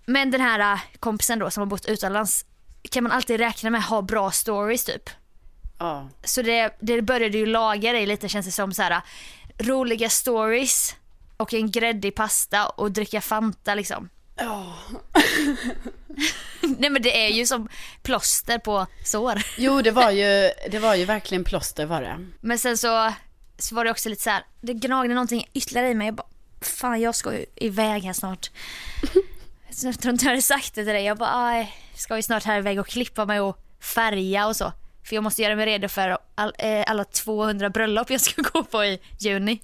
[0.06, 2.44] Men den här äh, kompisen då som har bott utomlands
[2.90, 5.10] kan man alltid räkna med ha bra stories typ.
[5.78, 6.08] ja.
[6.24, 9.00] Så det, det började ju laga dig lite känns det som så här
[9.58, 10.94] roliga stories
[11.36, 14.08] och en gräddig pasta och dricka Fanta liksom.
[14.36, 14.74] Ja.
[16.60, 17.68] Nej men det är ju som
[18.02, 19.42] plåster på sår.
[19.58, 22.26] Jo, det var ju, det var ju verkligen plåster var det.
[22.40, 23.12] Men sen så,
[23.58, 26.06] så var det också lite så här, det gnagde någonting ytterligare i mig.
[26.06, 26.26] Jag bara,
[26.60, 28.50] fan jag ska ju iväg här snart.
[29.70, 31.04] Så jag tror inte jag hade sagt det till dig.
[31.04, 34.72] Jag bara, aj, ska ju snart här iväg och klippa mig och färga och så.
[35.04, 38.64] För jag måste göra mig redo för all, eh, alla 200 bröllop jag ska gå
[38.64, 39.60] på i juni.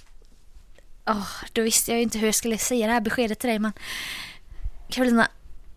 [1.06, 3.58] oh, då visste jag ju inte hur jag skulle säga det här beskedet till dig
[3.58, 3.72] men
[4.88, 5.28] Carolina,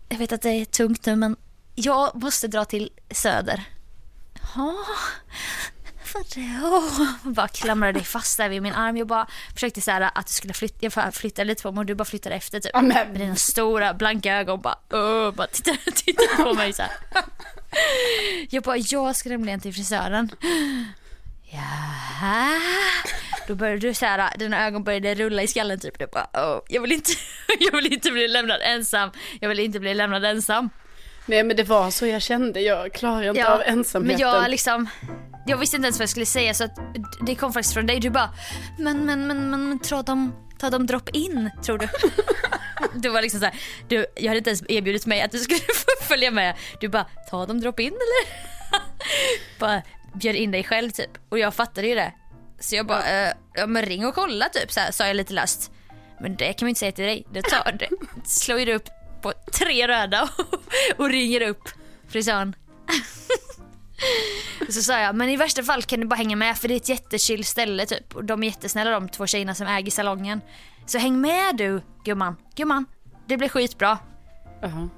[0.08, 1.36] jag vet att det är tungt nu men
[1.74, 3.64] jag måste dra till Söder.
[4.54, 4.74] Ja,
[6.12, 6.66] för det?
[6.66, 7.08] Åh.
[7.24, 8.96] Jag bara klamrade dig fast där vid min arm.
[8.96, 11.86] Jag bara försökte så här att du skulle flytta, jag flyttade lite på mig och
[11.86, 12.70] du bara flyttade efter typ.
[12.74, 16.82] Ja, men- Med dina stora blanka ögon bara, åh, bara tittade, tittade på mig så
[16.82, 16.90] här.
[18.50, 20.28] Jag bara, jag ska nämligen till frisören.
[21.50, 22.58] Ja.
[23.48, 26.00] Då började du så här, dina ögon började rulla i skallen typ.
[26.00, 27.10] Jag bara, åh, jag vill inte,
[27.60, 29.10] jag vill inte bli lämnad ensam.
[29.40, 30.70] Jag vill inte bli lämnad ensam.
[31.26, 32.60] Nej, men det var så jag kände.
[32.60, 34.20] Jag klarar inte av ensamheten.
[34.20, 34.88] Men jag liksom,
[35.46, 36.78] jag visste inte ens vad jag skulle säga så att
[37.26, 38.00] det kom faktiskt från dig.
[38.00, 38.30] Du bara,
[38.78, 41.88] men men men men, men tar de, tar de drop in tror du?
[42.94, 43.54] Du var liksom såhär,
[43.88, 46.56] du, jag hade inte ens erbjudit mig att du skulle få följa med.
[46.80, 48.36] Du bara, tar de drop in eller?
[49.58, 49.82] bara
[50.14, 51.10] bjöd in dig själv typ.
[51.28, 52.12] Och jag fattade ju det.
[52.60, 55.32] Så jag bara, eh, ja men ring och kolla typ så här, sa jag lite
[55.32, 55.70] löst.
[56.20, 57.26] Men det kan man inte säga till dig.
[57.32, 57.88] Det, tar, det
[58.24, 58.88] slår ju upp
[59.22, 60.28] på tre röda
[60.96, 61.68] och ringer upp
[62.08, 62.54] frisören.
[64.68, 66.76] Så sa jag, men i värsta fall kan du bara hänga med för det är
[66.76, 68.16] ett jättechill ställe typ.
[68.16, 70.40] Och de är jättesnälla de två tjejerna som äger salongen.
[70.86, 72.86] Så häng med du gumman, gumman.
[73.26, 73.98] Det blir skitbra.
[74.62, 74.88] Ja.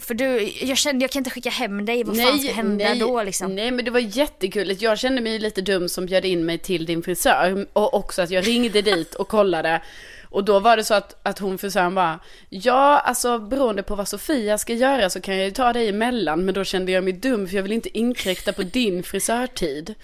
[0.00, 2.98] För du, jag kände jag kan inte skicka hem dig, vad fan ska hända nej,
[2.98, 3.54] då liksom?
[3.54, 4.76] Nej, men det var jättekul.
[4.78, 7.66] Jag kände mig lite dum som bjöd in mig till din frisör.
[7.72, 9.82] Och också att jag ringde dit och kollade.
[10.30, 14.08] Och då var det så att, att hon frisören bara, ja alltså beroende på vad
[14.08, 16.44] Sofia ska göra så kan jag ju ta dig emellan.
[16.44, 19.94] Men då kände jag mig dum för jag vill inte inkräkta på din frisörtid.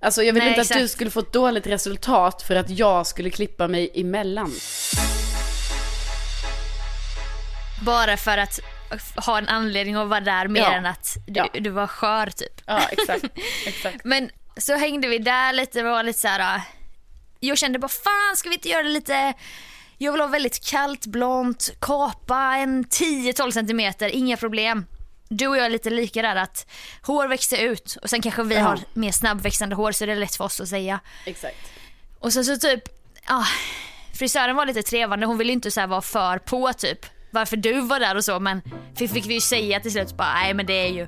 [0.00, 0.92] Alltså jag vill Nej, inte att du exakt.
[0.92, 4.52] skulle få ett dåligt resultat för att jag skulle klippa mig emellan.
[7.82, 8.60] Bara för att
[9.16, 10.72] ha en anledning att vara där mer Ja.
[10.72, 11.48] än att du, Ja.
[11.60, 12.60] du var skör typ.
[12.66, 13.24] Ja, exakt.
[13.66, 14.04] exakt.
[14.04, 16.60] Men så hängde vi där lite var lite så här.
[17.46, 19.34] Jag kände bara fan ska vi inte göra det lite
[19.98, 24.86] jag vill ha väldigt kallt blont, kapa en 10-12 centimeter, inga problem.
[25.28, 26.66] Du och jag är lite lika där att
[27.02, 28.60] hår växer ut och sen kanske vi Ja.
[28.60, 31.00] har mer snabbväxande hår så det är lätt för oss att säga.
[31.26, 31.56] exakt.
[32.18, 32.82] Och sen så typ,
[33.28, 33.44] ja,
[34.14, 38.00] frisören var lite trevande, hon ville inte så vara för på typ varför du var
[38.00, 38.62] där och så men
[38.96, 41.06] fick vi ju säga till slut bara nej men det är ju,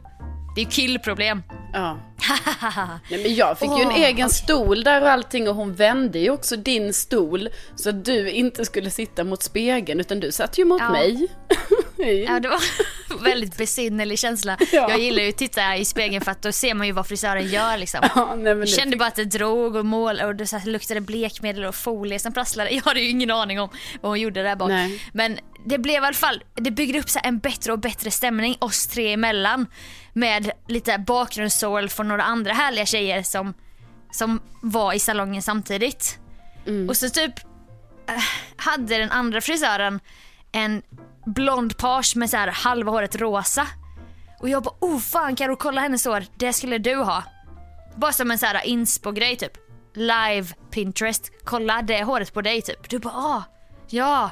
[0.56, 1.42] det är killproblem.
[1.72, 1.98] Ja.
[3.10, 6.30] Nej, men jag fick ju en egen stol där och allting och hon vände ju
[6.30, 10.64] också din stol så att du inte skulle sitta mot spegeln utan du satt ju
[10.64, 10.90] mot Ja.
[10.90, 11.28] mig.
[12.28, 12.60] Ja, det var
[13.24, 14.56] väldigt besynnerlig känsla.
[14.72, 14.90] Ja.
[14.90, 17.48] Jag gillar ju att titta i spegeln för att då ser man ju vad frisören
[17.48, 18.00] gör liksom.
[18.14, 21.00] Ja, nej, Jag det- kände bara att det drog och mål och det så luktade
[21.00, 22.70] blekmedel och folie som prasslade.
[22.70, 23.68] Jag hade ju ingen aning om
[24.00, 24.68] vad hon gjorde där bak.
[24.68, 25.02] Nej.
[25.12, 28.56] Men det blev i alla fall, det byggde upp så en bättre och bättre stämning
[28.60, 29.66] oss tre emellan.
[30.12, 33.54] Med lite bakgrundssål från några andra härliga tjejer som,
[34.10, 36.18] som var i salongen samtidigt.
[36.88, 37.38] Och så typ
[38.08, 38.22] eh,
[38.56, 40.00] hade den andra frisören
[40.52, 40.82] en
[41.26, 43.66] blond page med så här halva håret rosa.
[44.40, 47.22] Och jag bara oh fan Karo kolla hennes hår, det skulle du ha.
[47.96, 49.52] Bara som en så här inspo-grej typ.
[49.94, 52.90] Live Pinterest, kolla det håret på dig typ.
[52.90, 53.42] Du bara ah,
[53.88, 54.30] ja.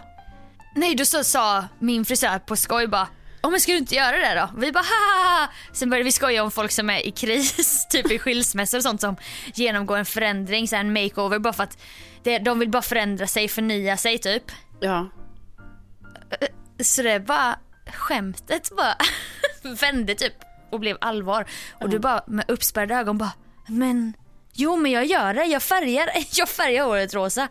[0.75, 3.09] Nej då så sa min frisör på skoj bara
[3.45, 4.61] Oh, men ska du inte göra det då?
[4.61, 8.19] Vi bara ha Sen började vi skoja om folk som är i kris, typ i
[8.19, 9.17] skilsmässor och sånt som
[9.55, 11.79] genomgår en förändring, så en makeover bara för att
[12.23, 14.43] det, de vill bara förändra sig, förnya sig typ.
[14.81, 15.09] Ja.
[16.81, 18.97] Så det bara, skämtet bara
[19.81, 20.35] vände typ
[20.71, 21.47] och blev allvar.
[21.81, 23.33] Och du bara med uppspärrade ögon bara,
[23.67, 24.13] men
[24.53, 27.49] jo men jag gör det, jag färgar, jag färgar håret rosa.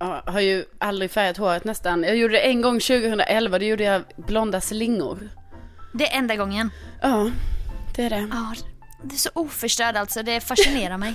[0.00, 2.02] Ja, har ju aldrig färgat håret nästan.
[2.02, 5.28] Jag gjorde det en gång 2011, då gjorde jag blonda slingor.
[5.94, 6.70] Det är enda gången.
[7.02, 7.30] Ja,
[7.96, 8.28] det är det.
[8.32, 8.54] Ja,
[9.04, 11.14] det är så oförstörd alltså, det fascinerar mig.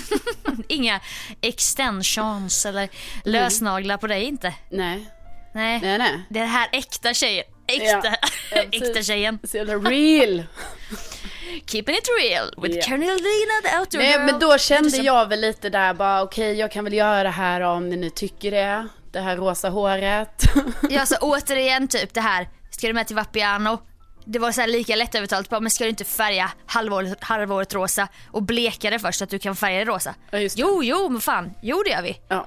[0.68, 1.00] Inga
[1.40, 2.88] extensions eller
[3.24, 4.54] lösnaglar på dig inte.
[4.70, 5.08] Nej,
[5.54, 6.20] Nej, nej, nej.
[6.28, 7.44] det är det här äkta tjejen.
[7.66, 8.16] Äkta,
[8.50, 9.38] Ja, äkta tjejen.
[9.44, 10.42] Så jävla real.
[11.66, 12.82] Keeping it real with Ja.
[12.82, 14.20] Carolina the outdoor Nej, girl.
[14.24, 17.60] men då kände jag väl lite där bara, okej, jag kan väl göra det här
[17.60, 18.88] om ni nu tycker det.
[19.12, 20.42] Det här rosa håret.
[20.90, 23.78] Ja, så återigen typ det här, ska du med till Vapiano?
[24.24, 28.08] Det var så lika lätt övertalat bara, men ska du inte färga halvåret, halvåret rosa
[28.30, 30.14] och bleka det först så att du kan färga det rosa?
[30.30, 30.54] Ja, det.
[30.56, 32.20] Jo, jo, men fan, jo det gör vi.
[32.28, 32.46] Ja.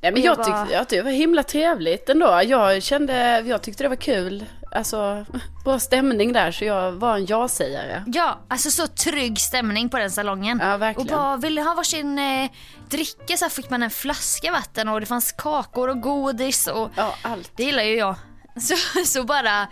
[0.00, 2.40] Nej men jag jag, bara- tyckte, jag tyckte det var himla trevligt ändå.
[2.44, 4.44] Jag kände, jag tyckte det var kul.
[4.76, 5.26] Alltså,
[5.64, 8.02] bra stämning där så jag var en ja-sägare.
[8.06, 10.60] Ja, alltså så trygg stämning på den salongen.
[10.62, 11.10] Ja, verkligen.
[11.10, 12.50] Och bara ville ha varsin eh,
[12.88, 16.90] dricka så här fick man en flaska vatten och det fanns kakor och godis och
[16.96, 17.52] Ja, allt.
[17.56, 18.16] det gillar ju jag.
[18.60, 19.68] Så, så bara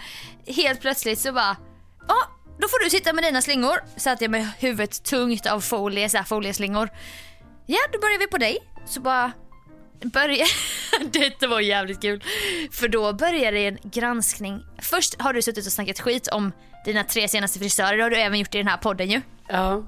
[0.46, 1.56] helt plötsligt så bara,
[2.08, 2.16] ja
[2.60, 3.76] då får du sitta med dina slingor.
[3.96, 6.88] Satt jag med huvudet tungt av folie, så här folieslingor.
[7.66, 8.58] Ja, då börjar vi på dig.
[8.86, 9.32] Så bara
[10.02, 10.46] börja...
[11.10, 12.24] Detta var jävligt kul.
[12.72, 14.62] För då började en granskning.
[14.78, 16.52] Först har du suttit och snackat skit om
[16.84, 17.96] dina tre senaste frisörer.
[17.96, 19.20] Det har du även gjort i den här podden ju.
[19.48, 19.82] Ja.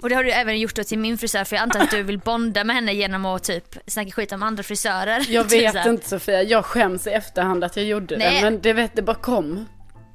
[0.00, 2.02] Och det har du även gjort då till min frisör för jag antar att du
[2.02, 5.26] vill bonda med henne genom att typ snacka skit om andra frisörer.
[5.28, 8.34] Jag Typ vet inte Sofia, jag skäms i efterhand att jag gjorde Nej.
[8.34, 8.40] det.
[8.50, 9.66] Men det vet det bara kom.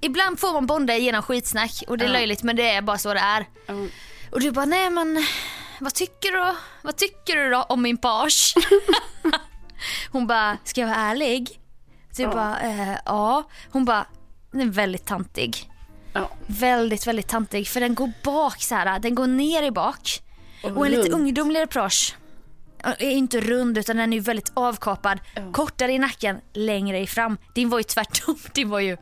[0.01, 2.13] Ibland får man bonda genom skitsnack och det är Ja.
[2.13, 3.45] löjligt men det är bara så det är.
[3.67, 3.73] Ja.
[4.31, 5.25] Och du bara, nej men
[5.79, 8.53] vad tycker du, vad tycker du då om min page?
[10.11, 11.59] Hon bara, ska jag vara ärlig?
[12.15, 12.31] Du Ja.
[12.31, 13.43] bara, eh, ja.
[13.71, 14.05] Hon bara,
[14.51, 15.71] den är väldigt tantig.
[16.13, 16.29] Ja.
[16.47, 18.99] Väldigt, väldigt tantig för den går bak så här.
[18.99, 20.21] den går ner i bak.
[20.63, 22.15] Och Och en lite ungdomligare page
[22.83, 25.19] är inte rund utan den är ju väldigt avkapad.
[25.53, 27.37] Kortare i nacken, längre i fram.
[27.53, 28.37] Din var ju tvärtom.
[28.53, 28.97] Din var ju...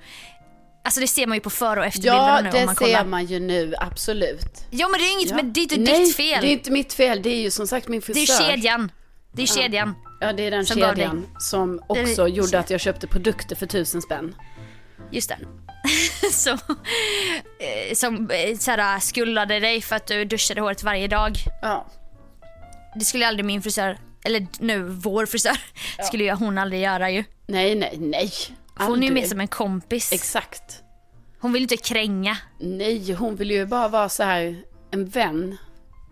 [0.85, 3.05] Alltså det ser man ju på före och efterbilderna Ja, nu om det man ser
[3.05, 4.65] man ju nu, absolut.
[4.71, 5.35] Ja men det är inget, Ja.
[5.35, 6.41] men det är inte Nej, ditt fel.
[6.41, 7.21] det är inte mitt fel.
[7.21, 8.43] Det är ju som sagt min Det är frisör.
[8.49, 8.91] kedjan.
[9.33, 9.95] Det är kedjan.
[10.19, 13.55] Ja, det är den som kedjan som Det också är- gjorde att jag köpte produkter
[13.55, 14.35] för tusen spänn.
[15.11, 15.37] Just det.
[16.31, 21.37] så, eh, som eh, såhär, skuldade dig för att du duschade håret varje dag.
[21.61, 21.85] Ja.
[22.95, 25.57] Det skulle aldrig min frisör, eller nu vår frisör,
[26.07, 27.23] skulle ju hon aldrig göra ju.
[27.47, 28.31] Nej, nej, nej.
[28.77, 29.13] För Hon är ju Aldrig.
[29.23, 30.11] mer som en kompis.
[30.13, 30.81] Exakt.
[31.39, 32.37] Hon vill inte kränga.
[32.59, 34.61] Nej, hon vill ju bara vara så här
[34.91, 35.57] en vän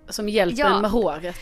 [0.10, 0.76] som hjälper Ja.
[0.76, 1.36] en med håret.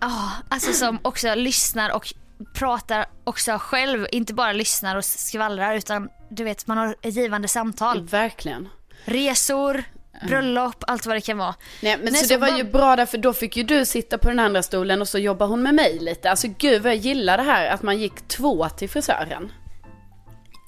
[0.00, 2.14] Ja, alltså som också lyssnar och
[2.54, 4.06] pratar också själv.
[4.12, 8.02] Inte bara lyssnar och skvallrar utan du vet man har ett givande samtal.
[8.06, 8.68] Verkligen.
[9.04, 9.84] Resor,
[10.28, 11.54] bröllop, allt vad det kan vara.
[11.82, 13.62] Nej men Nej, så så det var bara- ju bra där för då fick ju
[13.62, 16.30] du sitta på den andra stolen och så jobbar hon med mig lite.
[16.30, 19.52] Alltså gud vad jag gillar det här att man gick två till frisören.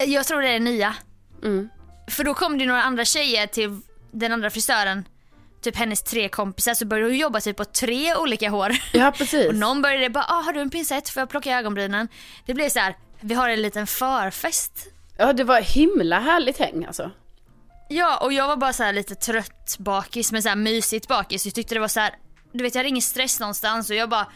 [0.06, 0.94] Jag tror det är nya.
[1.42, 1.68] Mm.
[2.10, 3.80] För då kom det några andra tjejer till
[4.12, 5.04] den andra frisören,
[5.62, 8.72] typ hennes tre kompisar, så började hon jobba typ på tre olika hår.
[8.92, 9.46] Ja precis.
[9.48, 11.08] Och någon började bara, ah, har du en pincett?
[11.08, 12.08] Får jag plocka ögonbrynen?
[12.46, 14.86] Det blev så här, vi har en liten förfest.
[15.18, 17.10] Ja det var himla härligt häng alltså.
[17.88, 21.44] Ja, och jag var bara så här lite trött bakis, men så här mysigt bakis.
[21.44, 22.14] Jag tyckte det var så här,
[22.52, 24.26] du vet jag hade ingen stress någonstans och jag bara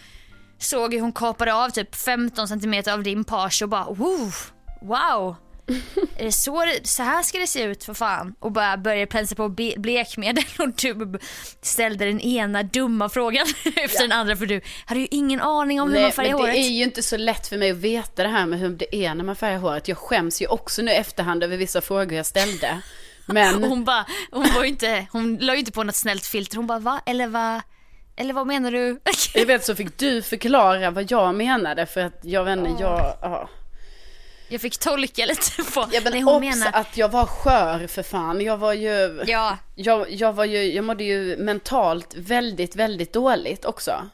[0.59, 4.35] såg hur hon kapade av typ 15 cm av din page och bara wow,
[4.83, 5.37] wow.
[6.16, 8.35] Är det så, så här ska det se ut för fan?
[8.40, 11.18] Och bara började pensa på blekmedel och du
[11.62, 15.88] ställde den ena dumma frågan efter den andra för du hade ju ingen aning om
[15.88, 16.57] hur man Nej, färgar men det håret.
[16.57, 19.14] är ju inte så lätt för mig att veta det här med hur det är
[19.14, 19.88] när man färgar håret.
[19.88, 22.81] Jag skäms ju också nu efterhand över vissa frågor jag ställde.
[23.26, 26.57] Men hon bara, hon var inte, hon la ju inte på något snällt filter.
[26.57, 27.00] Hon bara va?
[27.07, 27.62] Eller va?
[28.16, 29.00] Eller vad menar du?
[29.35, 33.16] jag vet så fick du förklara vad jag menade för att jag vet inte, jag,
[33.22, 33.48] ja.
[34.48, 36.70] Jag fick tolka lite på Ja men hon också menar.
[36.72, 38.40] att jag var skör för fan.
[38.40, 43.64] Jag var ju, Ja, jag, jag var ju, jag mådde ju mentalt väldigt, väldigt dåligt
[43.64, 44.09] också.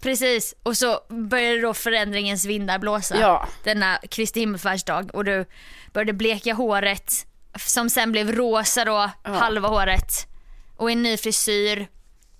[0.00, 0.54] precis.
[0.62, 3.16] Och så började då förändringens vindar blåsa.
[3.20, 3.48] Ja.
[3.64, 5.10] Denna Kristi himmelsfärdsdag.
[5.14, 5.44] Och du
[5.92, 7.12] började bleka håret.
[7.58, 10.26] Som sen blev rosa då, halva håret.
[10.76, 11.86] Och en ny frisyr.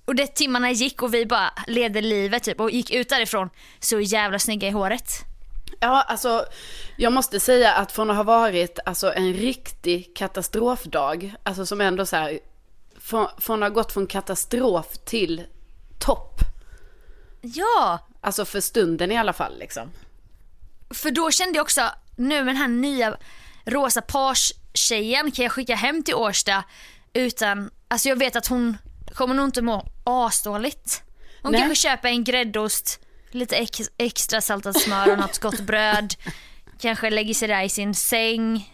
[0.04, 4.00] Och det timmarna gick och vi bara levde livet typ och gick ut därifrån så
[4.00, 5.10] jävla snygga i håret.
[5.81, 6.46] Ja, alltså
[6.96, 12.07] jag måste säga att från att ha varit alltså en riktig katastrofdag, alltså som ändå
[12.07, 12.38] så här,
[12.98, 15.46] från, från att ha gått från katastrof till
[15.98, 16.40] topp,
[17.55, 19.90] Ja, alltså för stunden i alla fall liksom.
[20.90, 23.16] För då kände jag också, nu med den här nya
[23.64, 26.64] rosa page-tjejen kan jag skicka hem till Årsta
[27.12, 28.76] utan, alltså jag vet att hon
[29.14, 31.02] kommer nog inte må asdåligt.
[31.42, 31.61] Hon Nej.
[31.61, 36.14] kanske köper en gräddost, lite ex, extra saltat smör och något gott bröd.
[36.80, 38.72] Kanske lägger sig där i sin säng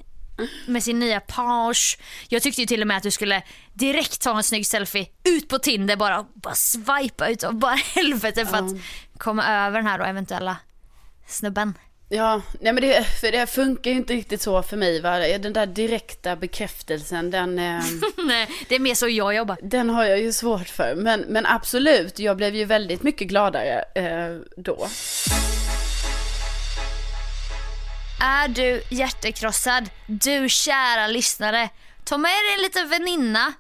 [0.66, 1.98] med sin nya page.
[2.28, 5.48] Jag tyckte ju till och med att du skulle direkt ta en snygg selfie ut
[5.48, 8.72] på Tinder bara, bara swipa ut och bara helvete för att
[9.18, 10.56] komma över den här då eventuella
[11.26, 11.74] snubben.
[12.14, 15.18] Ja, nej men det, för det funkar ju inte riktigt så för mig va.
[15.18, 17.84] Den där direkta bekräftelsen, den, eh,
[18.16, 19.56] Nej, det är mer så jag jobbar.
[19.62, 20.94] den har jag ju svårt för.
[20.94, 24.88] Men, men absolut, jag blev ju väldigt mycket gladare eh, då.
[28.20, 31.68] Är du hjärtekrossad, du kära lyssnare,
[32.04, 33.52] ta med dig en liten väninna.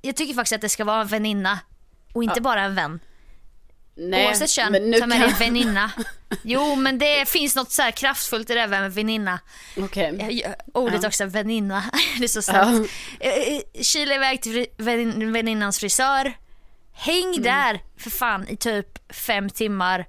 [0.00, 1.58] Jag tycker faktiskt att det ska vara en väninna
[2.12, 3.00] och inte bara en vän.
[3.96, 5.90] Nej, Oavsett kön, men nu ta med kan- dig väninna.
[6.42, 9.38] Jo men det finns något så här kraftfullt i det med väninna.
[10.30, 11.84] Gör Ordet också, väninna.
[12.18, 12.90] Det är så sant.
[13.20, 14.66] Eh, Kila iväg till
[15.32, 16.32] väninnans frisör.
[16.94, 17.42] Häng Mm.
[17.42, 20.06] där för fan i typ fem timmar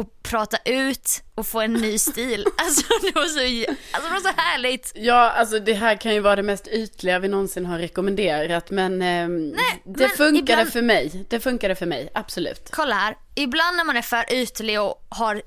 [0.00, 2.46] och prata ut och få en ny stil.
[2.56, 4.92] Alltså det var så, alltså, det var så härligt.
[4.94, 9.02] Ja, alltså det här kan ju vara det mest ytliga vi någonsin har rekommenderat, men
[9.02, 9.50] ehm,
[9.84, 11.26] det men funkade ibland- för mig.
[11.30, 12.68] Det funkade för mig, absolut.
[12.72, 15.42] Kolla här, ibland när man är för ytlig och har,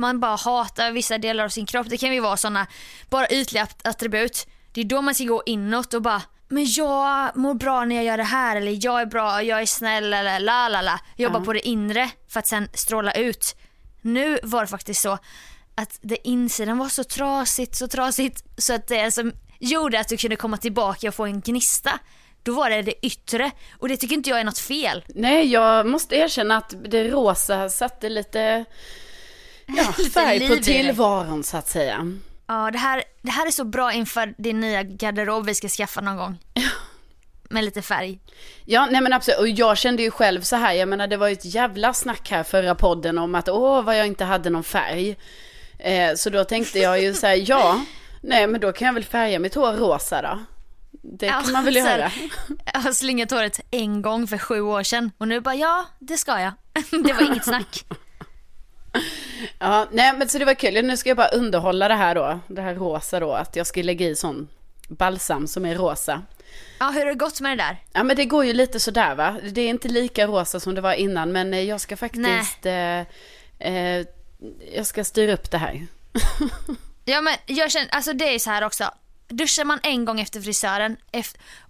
[0.00, 2.66] man bara hatar vissa delar av sin kropp, det kan ju vara sådana
[3.10, 4.46] bara ytliga att- attribut.
[4.72, 8.04] Det är då man ska gå inåt och bara men jag mår bra när jag
[8.04, 11.00] gör det här eller jag är bra, jag är snäll eller la la la.
[11.16, 13.56] Jobba på det inre för att sen stråla ut.
[14.02, 15.18] Nu var det faktiskt så
[15.74, 20.16] att det insidan var så trasigt, så trasigt så att det som gjorde att du
[20.16, 21.98] kunde komma tillbaka och få en gnista,
[22.42, 25.04] då var det det yttre och det tycker inte jag är något fel.
[25.08, 28.64] Nej, jag måste erkänna att det rosa satte lite,
[29.66, 32.18] ja, Lite färg på tillvaron så att säga.
[32.46, 36.00] Ja, det här, det här är så bra inför din nya garderob vi ska skaffa
[36.00, 36.38] någon gång.
[37.52, 38.18] Med lite färg.
[38.64, 39.40] Ja, nej men absolut.
[39.40, 42.30] Och jag kände ju själv så här, jag menar det var ju ett jävla snack
[42.30, 45.16] här förra podden om att åh vad jag inte hade någon färg.
[45.78, 47.84] Eh, så då tänkte jag ju så här, ja,
[48.20, 50.38] nej men då kan jag väl färga mitt hår rosa då.
[51.02, 52.10] Det kan man väl göra.
[52.74, 56.16] Jag har slingat håret en gång för sju år sedan och nu bara ja, det
[56.16, 56.52] ska jag.
[57.04, 57.84] Det var inget snack.
[59.58, 60.84] Ja, nej men så det var kul.
[60.84, 62.40] Nu ska jag bara underhålla det här då.
[62.46, 63.32] Det här rosa då.
[63.32, 64.48] Att jag ska lägga i sån
[64.88, 66.22] balsam som är rosa.
[66.78, 67.76] Ja, hur har det gått med det där?
[67.92, 69.36] Ja men det går ju lite sådär va.
[69.50, 71.32] Det är inte lika rosa som det var innan.
[71.32, 72.66] Men eh, jag ska faktiskt...
[72.66, 73.00] Eh,
[73.58, 74.06] eh,
[74.74, 75.86] jag ska styra upp det här.
[77.04, 78.90] Ja men jag känner, alltså det är så här också.
[79.28, 80.96] Duschar man en gång efter frisören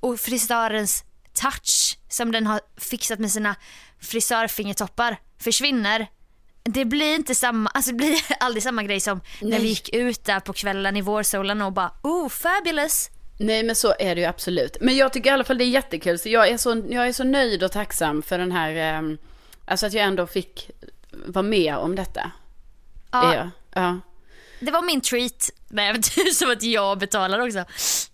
[0.01, 3.57] och frisörens touch som den har fixat med sina
[4.01, 6.07] frisörfingertoppar försvinner.
[6.62, 9.61] Det blir inte samma, alltså det blir aldrig samma grej som när Nej.
[9.61, 13.11] vi gick ut där på kvällen i vårsolen och bara oh fabulous.
[13.43, 14.76] Nej men så är det ju absolut.
[14.80, 16.18] Men jag tycker i alla fall det är jättekul.
[16.18, 19.16] Så jag är så, jag är så nöjd och tacksam för den här, eh,
[19.64, 20.70] alltså att jag ändå fick
[21.12, 22.30] vara med om detta.
[23.11, 23.51] Ja, Är jag.
[23.74, 24.01] Ja.
[24.61, 25.51] det var min treat.
[25.68, 27.64] Nej, men är som att jag betalar också.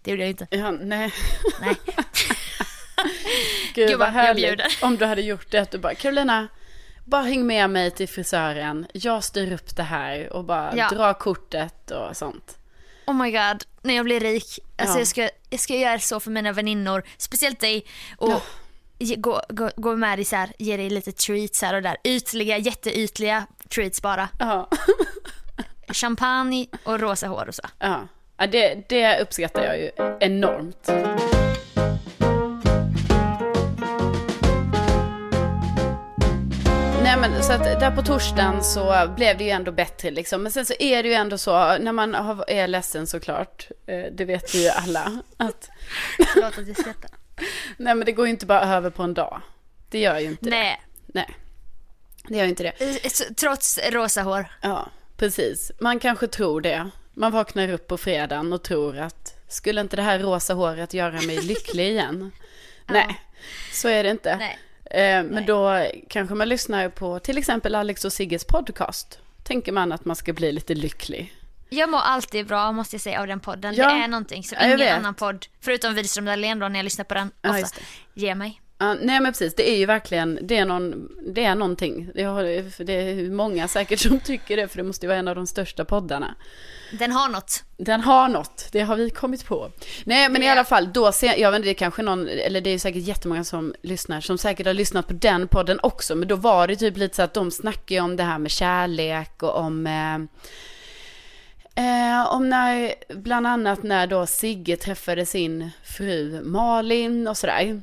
[0.02, 0.46] Det gjorde jag inte.
[0.50, 1.12] ja nej.
[1.60, 1.74] Nej.
[3.74, 4.82] Gud Gud, vad härligt.
[4.82, 5.58] Om du hade gjort det.
[5.58, 6.48] Att du bara, Carolina,
[7.04, 8.86] bara häng med mig till frisören.
[8.92, 10.88] Jag styr upp det här och bara Ja.
[10.88, 12.58] dra kortet och sånt.
[13.06, 14.58] Oh my god, när jag blir rik.
[14.76, 14.98] Alltså Ja.
[14.98, 17.86] jag, ska, jag ska göra så för mina väninnor, speciellt dig.
[18.18, 18.40] Och Ja.
[18.98, 21.96] ge, gå, gå, gå med dig så här, ge dig lite treats här och där.
[22.04, 24.28] Ytliga, jätteytliga treats bara.
[24.38, 24.68] Ja.
[25.88, 27.62] Champagne och rosa hår och så.
[27.78, 30.88] Ja, ja det, det uppskattar jag ju enormt.
[37.46, 40.42] Så att där på torsdagen så blev det ju ändå bättre liksom.
[40.42, 43.68] Men sen så är det ju ändå så när man har- är ledsen såklart.
[43.86, 45.22] eh, Det vet vi ju alla.
[45.36, 45.70] Att,
[46.34, 47.10] Förlåt att jag skrattar.
[47.76, 49.40] nej men det går ju inte bara över på en dag.
[49.90, 50.50] Det gör ju inte det.
[50.50, 51.36] Nej, Nej.
[52.28, 53.08] Det gör ju inte det.
[53.36, 54.46] trots rosa hår.
[54.62, 55.72] Ja, precis.
[55.80, 56.90] Man kanske tror det.
[57.14, 61.12] Man vaknar upp på fredagen och tror att skulle inte det här rosa håret göra
[61.22, 62.32] mig lycklig igen?
[62.86, 63.20] Nej,
[63.72, 64.36] så är det inte.
[64.36, 64.58] Nej.
[64.96, 69.18] Eh, men då kanske man lyssnar på till exempel Alex och Sigges podcast.
[69.42, 71.34] Tänker man att man ska bli lite lycklig.
[71.68, 73.74] Jag mår alltid bra måste jag säga av den podden.
[73.74, 73.94] Ja.
[73.94, 74.92] Det är någonting som ingen vet.
[74.92, 77.80] annan podd, förutom Widerström Dahlén då när jag lyssnar på den Ja, ofta,
[78.14, 78.60] ger mig.
[78.78, 82.10] Ja, nej men precis, det är ju verkligen, det är, någon, det är någonting.
[82.14, 82.44] Det, har,
[82.84, 85.46] det är många säkert som tycker det, för det måste ju vara en av de
[85.46, 86.34] största poddarna.
[86.98, 87.64] Den har något.
[87.76, 89.70] Den har något, det har vi kommit på.
[90.04, 92.60] Nej men i alla fall, då ser, jag vet inte, det är kanske någon, eller
[92.60, 96.28] det är säkert jättemånga som lyssnar, som säkert har lyssnat på den podden också, men
[96.28, 99.42] då var det typ lite så att de snackar ju om det här med kärlek
[99.42, 100.14] och om, eh,
[101.84, 107.80] eh, om när, bland annat när då Sigge träffade sin fru Malin och sådär.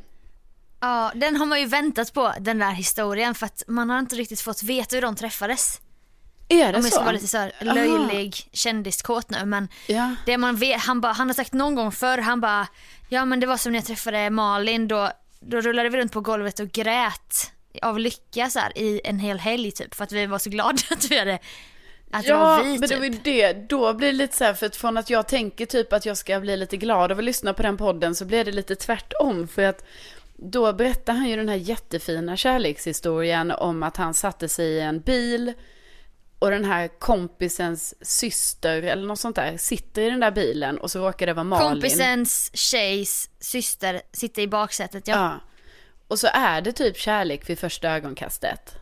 [0.84, 4.16] Ja, den har man ju väntat på, den där historien, för att man har inte
[4.16, 5.80] riktigt fått veta hur de träffades.
[6.50, 6.90] Är det Om jag så?
[6.90, 7.74] ska vara lite så här Aha.
[7.74, 10.16] löjlig kändiskåt nu, men Ja.
[10.26, 12.68] det man vet, han, bara, han har sagt någon gång förr, han bara,
[13.10, 15.10] ja men det var som när jag träffade Malin, då,
[15.40, 19.40] då rullade vi runt på golvet och grät av lycka så här, i en hel
[19.40, 21.40] helg typ, för att vi var så glada att vi hade,
[22.12, 22.90] att det Ja, var vi men typ.
[22.90, 23.54] det var ju det.
[23.70, 26.18] Då blir det lite så här, för att från att jag tänker typ att jag
[26.18, 29.48] ska bli lite glad av att lyssna på den podden så blir det lite tvärtom.
[29.48, 29.86] För att
[30.44, 35.02] då berättar han ju den här jättefina kärlekshistorien om att han satte sig i en
[35.02, 35.54] bil
[36.40, 40.92] och den här kompisens syster eller något sånt där sitter i den där bilen och
[40.92, 41.70] så råkar det vara Malin.
[41.70, 45.16] Kompisens tjejs syster sitter i baksätet, ja.
[45.16, 45.40] Ja.
[46.08, 48.76] Och så är det typ kärlek vid första ögonkastet.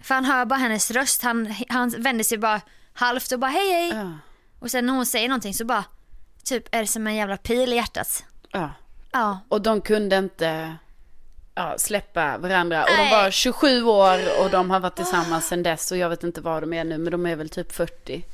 [0.00, 2.60] För han hör bara hennes röst, han, han vänder sig bara
[2.92, 3.88] halvt och bara hej hej.
[3.88, 4.12] Ja.
[4.58, 5.84] Och sen när hon säger någonting så bara,
[6.44, 8.24] typ är det som en jävla pil i hjärtat.
[8.50, 8.70] Ja.
[9.12, 9.40] Ja.
[9.48, 10.76] Och de kunde inte
[11.56, 12.82] ja, släppa varandra.
[12.82, 13.10] Och de Nej.
[13.12, 15.90] var 27 år och de har varit tillsammans sedan dess.
[15.92, 18.24] Och jag vet inte vad de är nu, men de är väl typ 40.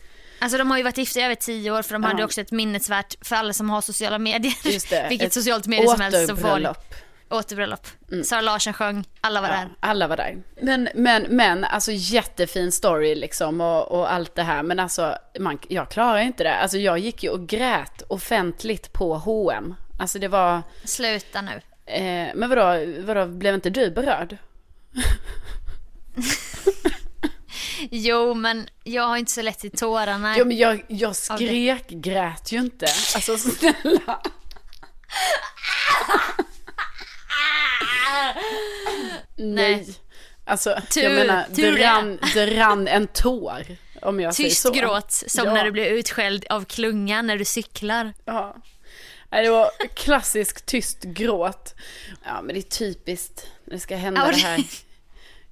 [0.40, 2.08] Alltså de har ju varit gifta i över tio år för de Ja.
[2.08, 4.54] hade också ett minnesvärt för alla som har sociala medier.
[4.64, 5.06] Just det.
[5.10, 6.94] Vilket socialt medie som helst får återbröllop.
[7.30, 7.86] återbröllop.
[8.24, 9.68] Sara Larsson sjöng, alla var Ja, där.
[9.80, 10.36] alla var där.
[10.62, 14.62] Men, men, men alltså jättefin story liksom och, och allt det här.
[14.62, 16.54] Men alltså, man, jag klarar inte det.
[16.54, 19.74] Alltså jag gick ju och grät offentligt på H&M.
[19.98, 21.60] Alltså det var, Sluta nu.
[21.92, 24.36] Eh, men vadå, vadå, blev inte du berörd?
[27.90, 30.34] Jo men jag har inte så lätt till tårarna.
[30.38, 32.86] Jo men jag, jag skrek, grät ju inte.
[33.14, 34.20] Alltså snälla.
[39.36, 39.86] Nej.
[40.44, 43.66] Alltså, Tur- jag menar, tur det rann, det rann en tår.
[44.02, 44.72] Om jag säger Tyst så.
[44.72, 45.54] gråt som Ja.
[45.54, 48.12] när du blir utskälld av klungan när du cyklar.
[48.24, 48.56] Ja.
[49.32, 51.74] Nej, det var klassisk tyst gråt.
[52.24, 54.64] Ja, men det är typiskt när det ska hända Ja, det det- här.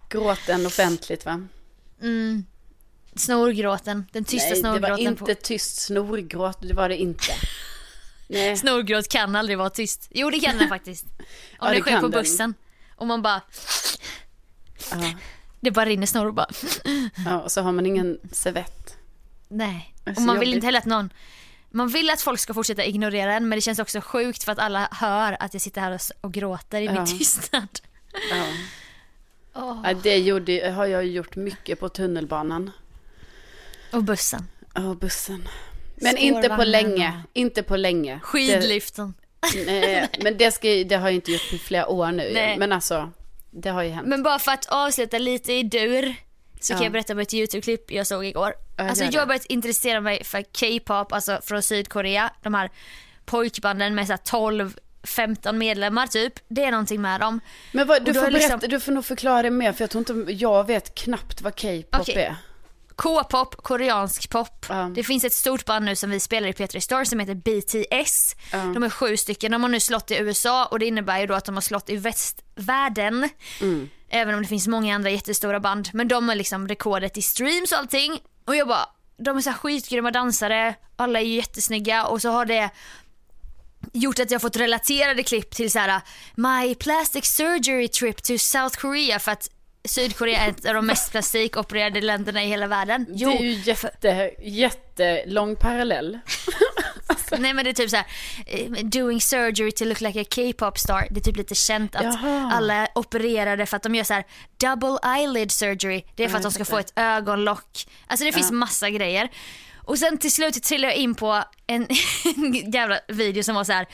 [0.08, 1.46] Gråten offentligt va?
[2.02, 2.44] Mm.
[3.14, 5.06] Snorgråten, den tysta Nej, det var snorgråten.
[5.06, 5.40] inte På...
[5.42, 7.32] tyst snorgråt, det var det inte.
[8.28, 10.08] Nej, Snorgråt kan aldrig vara tyst.
[10.10, 11.04] Jo det kan den faktiskt.
[11.18, 11.24] Om
[11.60, 12.10] Ja, det det sker på den.
[12.10, 12.54] bussen.
[12.96, 13.40] Och man bara,
[14.90, 15.12] ja,
[15.60, 16.48] det bara rinner snor och bara,
[17.26, 18.96] ja, och så har man ingen servett.
[19.48, 19.94] nej.
[20.16, 20.54] Och man vill jobbigt.
[20.54, 21.10] inte heller att någon,
[21.70, 24.58] man vill att folk ska fortsätta ignorera en men det känns också sjukt för att
[24.58, 26.92] alla hör att jag sitter här och, gråter i Ja.
[26.92, 27.80] min tystnad.
[28.30, 28.44] Ja.
[29.52, 32.70] Ja, det gjorde, har jag gjort mycket på tunnelbanan.
[33.92, 34.48] Och bussen.
[34.74, 35.48] Och bussen.
[35.94, 37.22] Men inte på länge.
[37.32, 38.20] Inte på länge.
[38.22, 39.14] Skidliften.
[39.52, 42.30] Det, nej, men det, ska, det har jag inte gjort på flera år nu.
[42.34, 42.58] Nej.
[42.58, 43.10] Men alltså,
[43.50, 44.08] det har ju hänt.
[44.08, 46.14] Men bara för att avsluta lite i dur
[46.60, 46.84] så kan Ja.
[46.86, 48.54] jag berätta om ett YouTube-klipp jag såg igår.
[48.76, 52.30] Ja, alltså jag har börjat intressera mig för K-pop, alltså från Sydkorea.
[52.42, 52.70] De här
[53.24, 56.32] pojkbanden med så här 12 15 medlemmar typ.
[56.48, 57.40] Det är någonting med dem.
[57.72, 59.90] Men vad, du, får är liksom- berätta, du får nog förklara det mer för jag
[59.90, 62.14] tror inte, jag vet knappt vad K-pop Okej.
[62.14, 62.36] är.
[62.96, 64.66] K-pop, koreansk pop.
[64.68, 64.90] Ja.
[64.94, 68.36] Det finns ett stort band nu som vi spelar i P3 Star som heter BTS.
[68.52, 68.58] Ja.
[68.58, 69.52] De är sju stycken.
[69.52, 71.90] De har nu slått i USA och det innebär ju då att de har slått
[71.90, 73.28] i västvärlden.
[73.60, 73.90] Mm.
[74.10, 75.88] Även om det finns många andra jättestora band.
[75.92, 78.20] Men de har liksom rekordet i streams och allting.
[78.44, 80.74] Och jag bara, de är så här skitgrymma dansare.
[80.96, 82.70] Alla är jättesnygga och så har det
[83.92, 86.00] gjort att jag fått relaterade klipp till så här
[86.34, 89.48] My plastic surgery trip to South Korea för att
[89.84, 93.06] Sydkorea är ett av de mest plastikopererade länderna i hela världen.
[93.08, 96.18] det är ju jätte, jättelång parallell.
[97.38, 98.06] Nej men det är typ så här,
[98.46, 101.06] eh, doing surgery to look like a K-pop star.
[101.10, 102.50] Det är typ lite känt att Jaha.
[102.52, 104.24] alla opererade för att de gör så här
[104.56, 106.02] double eyelid surgery.
[106.16, 107.86] Det är för Ja, att de ska få ett ögonlock.
[108.06, 109.28] Alltså det finns massa grejer.
[109.84, 111.86] Och sen till slut trillade jag in på en
[112.72, 113.86] jävla video som var så här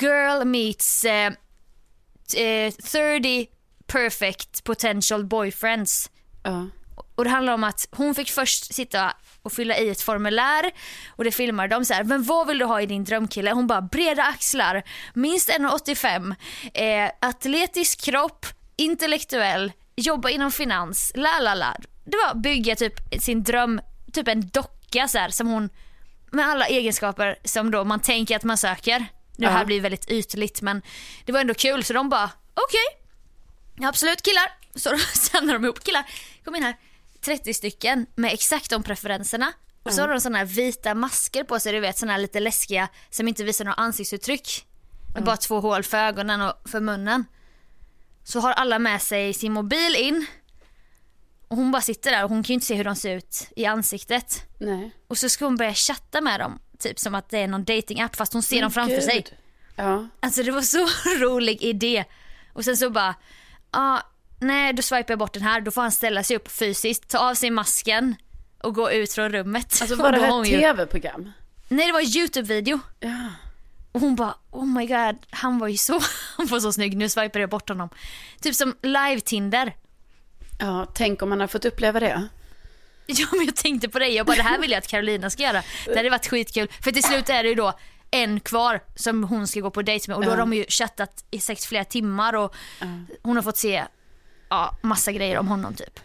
[0.00, 1.32] girl meets eh,
[2.36, 3.46] eh, 30
[3.86, 6.10] perfect potential boyfriends.
[6.42, 6.66] Ja.
[7.18, 9.12] Och det handlar om att hon fick först sitta
[9.42, 10.70] och fylla i ett formulär
[11.08, 13.50] och det filmar de så här, men vad vill du ha i din drömkille?
[13.50, 14.82] Hon bara breda axlar,
[15.14, 16.34] minst 1,85,
[16.74, 18.46] eh, atletisk kropp,
[18.76, 21.76] intellektuell, jobba inom finans, la la la.
[22.04, 23.80] Det var bygga typ sin dröm,
[24.12, 25.68] typ en docka så här, som hon,
[26.30, 29.06] med alla egenskaper som då man tänker att man söker.
[29.36, 29.64] Det här Ja.
[29.64, 30.82] blir väldigt ytligt men
[31.24, 32.98] det var ändå kul så de bara okej,
[33.88, 34.52] Absolut killar.
[34.74, 36.04] Så då samlar de ihop killar.
[36.44, 36.76] Kom in här.
[37.28, 39.52] 30 stycken med exakt de preferenserna.
[39.82, 42.40] Och så har de såna här vita masker på sig, du vet såna här lite
[42.40, 44.66] läskiga som inte visar några ansiktsuttryck.
[45.14, 47.24] Med bara två hål för ögonen och för munnen.
[48.24, 50.26] Så har alla med sig sin mobil in.
[51.48, 53.48] Och hon bara sitter där och hon kan ju inte se hur de ser ut
[53.56, 54.42] i ansiktet.
[54.58, 54.90] Nej.
[55.08, 56.58] Och så ska hon börja chatta med dem.
[56.78, 59.04] Typ som att det är någon datingapp fast hon ser dem framför Gud.
[59.04, 59.26] sig.
[59.76, 60.08] Ja.
[60.20, 60.86] Alltså det var så
[61.24, 62.04] rolig idé.
[62.52, 63.14] Och sen så bara,
[63.72, 64.02] ja,
[64.38, 65.60] nej då swipar jag bort den här.
[65.60, 68.14] Då får han ställa sig upp fysiskt, ta av sig masken
[68.62, 69.78] och gå ut från rummet.
[69.80, 71.32] Alltså var det har ett ju- tv-program?
[71.68, 72.80] Nej det var en YouTube-video.
[73.00, 73.26] Ja.
[73.92, 76.00] Och hon bara, oh my god, han var ju så,
[76.36, 77.88] han var så snygg, nu swipar jag bort honom.
[78.40, 79.72] Typ som live-Tinder.
[80.60, 82.28] Ja, tänk om man har fått uppleva det.
[83.06, 85.42] Ja men jag tänkte på dig, jag bara det här vill jag att Carolina ska
[85.42, 85.62] göra.
[85.86, 86.68] Det hade varit skitkul.
[86.84, 87.72] För till slut är det ju då
[88.10, 90.40] en kvar som hon ska gå på dejt med och då har Ja.
[90.40, 92.54] de ju chattat i sex flera timmar och
[93.22, 93.84] hon har fått se
[94.50, 96.00] ja, massa grejer om honom typ.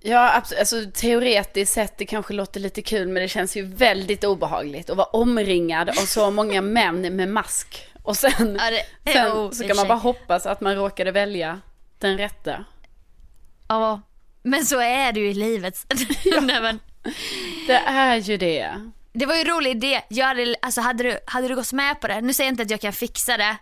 [0.00, 0.60] Ja, absolut.
[0.60, 4.96] Alltså, teoretiskt sett det kanske låter lite kul men det känns ju väldigt obehagligt att
[4.96, 7.86] vara omringad av så många män med mask.
[8.02, 11.60] Och sen, Ja, det- sen i så kan man bara hoppas att man råkade välja
[11.98, 12.64] den rätta.
[13.68, 14.00] Ja,
[14.42, 15.78] men så är det ju i livet.
[16.42, 16.80] Nej, men,
[17.66, 18.74] Det är ju det.
[19.12, 20.00] det var ju en rolig idé.
[20.08, 22.20] Jag hade, alltså, hade, du, hade du gått med på det?
[22.20, 23.56] Nu säger jag inte att jag kan fixa det.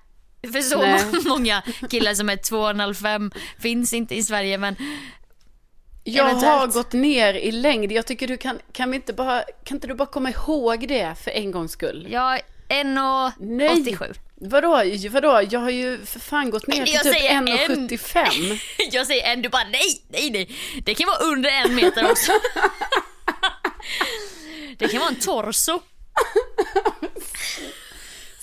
[0.53, 1.05] För så Nej.
[1.27, 4.77] många killar som är 2,05 finns inte i Sverige men
[6.05, 6.75] Jag har Eventuellt.
[6.75, 7.93] gått ner i längd.
[7.93, 11.15] Jag tycker du kan, kan vi inte bara, kan inte du bara komma ihåg det
[11.25, 12.07] för en gångs skull?
[12.11, 12.43] jag är
[12.85, 14.15] 1,87.
[14.35, 15.43] Vadå, vadå?
[15.51, 17.49] Jag har ju för fan gått ner till Jag typ säger en.
[17.49, 18.61] 1,75.
[18.93, 20.57] Jag säger en, du bara nej, nej, nej.
[20.85, 22.33] Det kan vara under en meter också.
[24.79, 25.81] Det kan vara en torso.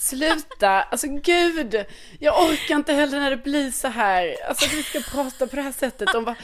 [0.10, 1.86] Sluta, alltså gud.
[2.20, 4.36] Jag orkar inte heller när det blir så här.
[4.50, 6.36] Alltså att vi ska prata på det här sättet om vad,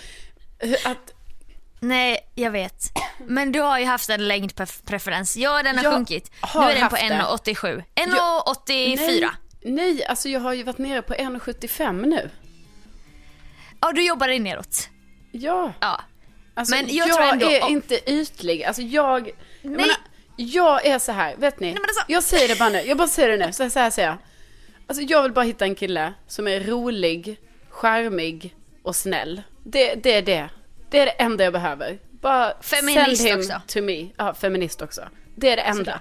[0.85, 1.11] att,
[1.79, 2.73] Nej, jag vet.
[3.27, 5.37] Men du har ju haft en längdpreferens.
[5.37, 6.31] Ja, den har Jag sjunkit.
[6.33, 7.51] Nu har är den på haft det.
[7.53, 7.83] 1,87.
[7.95, 8.97] Jag- 1,84.
[8.97, 9.29] nej,
[9.63, 12.29] nej, alltså jag har ju varit nere på 1,75 nu.
[13.81, 14.89] Ja, du jobbar dig neråt.
[15.31, 16.01] Ja, Ja.
[16.53, 18.63] alltså Men jag jag, tror ändå- är inte ytlig.
[18.63, 19.71] Alltså jag, jag Nej.
[19.75, 19.95] menar,
[20.35, 21.73] jag är så här, vet ni?
[21.73, 23.79] men alltså- Jag säger det bara nu, jag bara säger det nu, så här, så
[23.79, 24.17] här säger jag.
[24.87, 29.41] Alltså jag vill bara hitta en kille som är rolig, charmig och snäll.
[29.63, 30.49] Det, det är det.
[30.89, 31.99] Det är det enda jag behöver.
[32.11, 33.61] Bara Feminist send him också.
[33.67, 34.07] to me.
[34.17, 35.01] Ja, feminist också.
[35.35, 35.99] Det är det enda.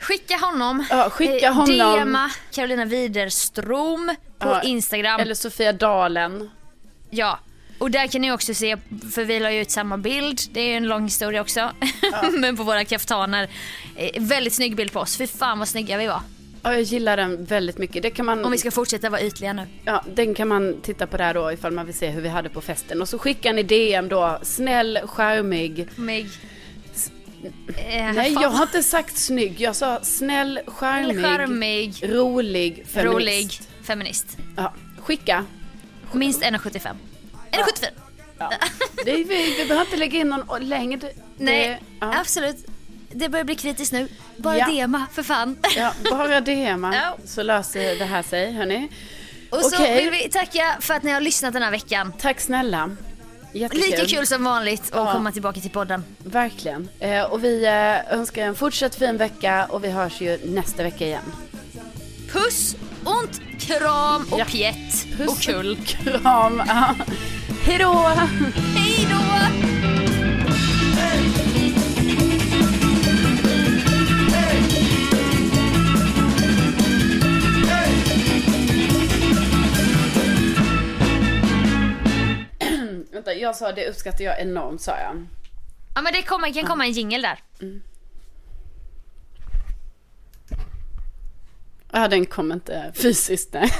[0.00, 0.84] Skicka honom.
[0.90, 2.00] Ja, skicka honom.
[2.00, 5.20] DMa Carolina Widerström på Ja, Instagram.
[5.20, 6.50] Eller Sofia Dalen.
[7.10, 7.38] Ja.
[7.80, 8.76] Och där kan ni också se,
[9.14, 11.70] för vi la ju ut samma bild, det är ju en lång historia också.
[12.38, 13.48] Men på våra kaftaner.
[13.96, 16.20] Eh, väldigt snygg bild på oss, fy fan vad snygga vi var.
[16.62, 18.02] Ja, jag gillar den väldigt mycket.
[18.02, 19.66] Det kan man, Om vi ska fortsätta vara ytliga nu.
[19.84, 22.48] ja, den kan man titta på där då ifall man vill se hur vi hade
[22.48, 23.02] på festen.
[23.02, 25.88] Och så skickar ni DM då, snäll, charmig.
[25.96, 26.28] Mig.
[27.76, 28.42] Eh, Nej, fan.
[28.42, 29.60] jag har inte sagt snygg.
[29.60, 33.14] Jag sa snäll, charmig, Charmig, rolig, feminist.
[33.14, 33.50] rolig,
[33.82, 34.38] feminist.
[34.56, 35.44] Ja, skicka.
[36.12, 36.94] Minst 1,75.
[37.52, 37.86] 1,74.
[38.38, 38.50] Ja.
[39.04, 39.24] Det, vi,
[39.58, 41.00] vi behöver inte lägga in någon längd.
[41.00, 41.12] Det-
[41.44, 42.14] Nej, ja.
[42.20, 42.56] absolut.
[43.12, 44.08] det börjar bli kritiskt nu.
[44.36, 44.86] Bara Ja.
[44.86, 45.58] DMa för fan.
[45.76, 46.92] Ja, bara det man.
[47.02, 47.16] Ja.
[47.24, 48.88] Så löser det här sig, hörni.
[49.50, 50.04] Och så Okej.
[50.04, 52.12] vill vi tacka för att ni har lyssnat den här veckan.
[52.20, 52.90] Tack snälla.
[53.52, 53.90] Jättekul.
[53.90, 55.12] Lika kul som vanligt att Ja.
[55.12, 56.04] komma tillbaka till podden.
[56.18, 56.88] Verkligen.
[57.00, 61.06] Eh, och vi eh, önskar en fortsatt fin vecka och vi hörs ju nästa vecka
[61.06, 61.32] igen.
[62.32, 64.44] Puss, ont, kram och Ja.
[64.44, 65.76] pjätt Puss och kull.
[65.86, 66.62] Kram.
[67.66, 67.66] Ja.
[67.66, 67.92] Hej då!
[68.74, 69.20] Hej då!
[83.12, 85.26] Vänta, jag sa det uppskattar jag enormt sa jag.
[85.94, 87.38] Ja men det kommer, kan komma en jingel där.
[91.92, 93.72] Ja, den kom inte fysiskt nej.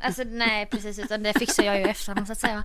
[0.00, 2.64] Alltså nej precis utan det fixar jag ju efterhand så att säga.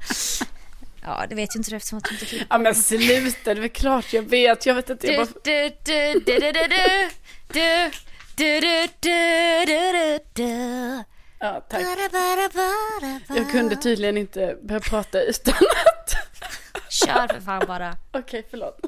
[1.01, 2.47] Ja det vet ju inte du eftersom att du inte klipper.
[2.49, 4.65] Ja men sluta, det är klart jag vet.
[4.65, 5.39] Jag vet inte, jag bara...
[5.43, 7.11] du, du, du, du, du, du,
[7.47, 7.91] du,
[8.35, 11.03] du, du, du, du, du, du.
[11.39, 11.81] Ja, tack.
[13.27, 16.15] Jag kunde tydligen inte börja prata utan att...
[16.89, 17.97] Kör för fan bara.
[18.11, 18.79] Okej, förlåt.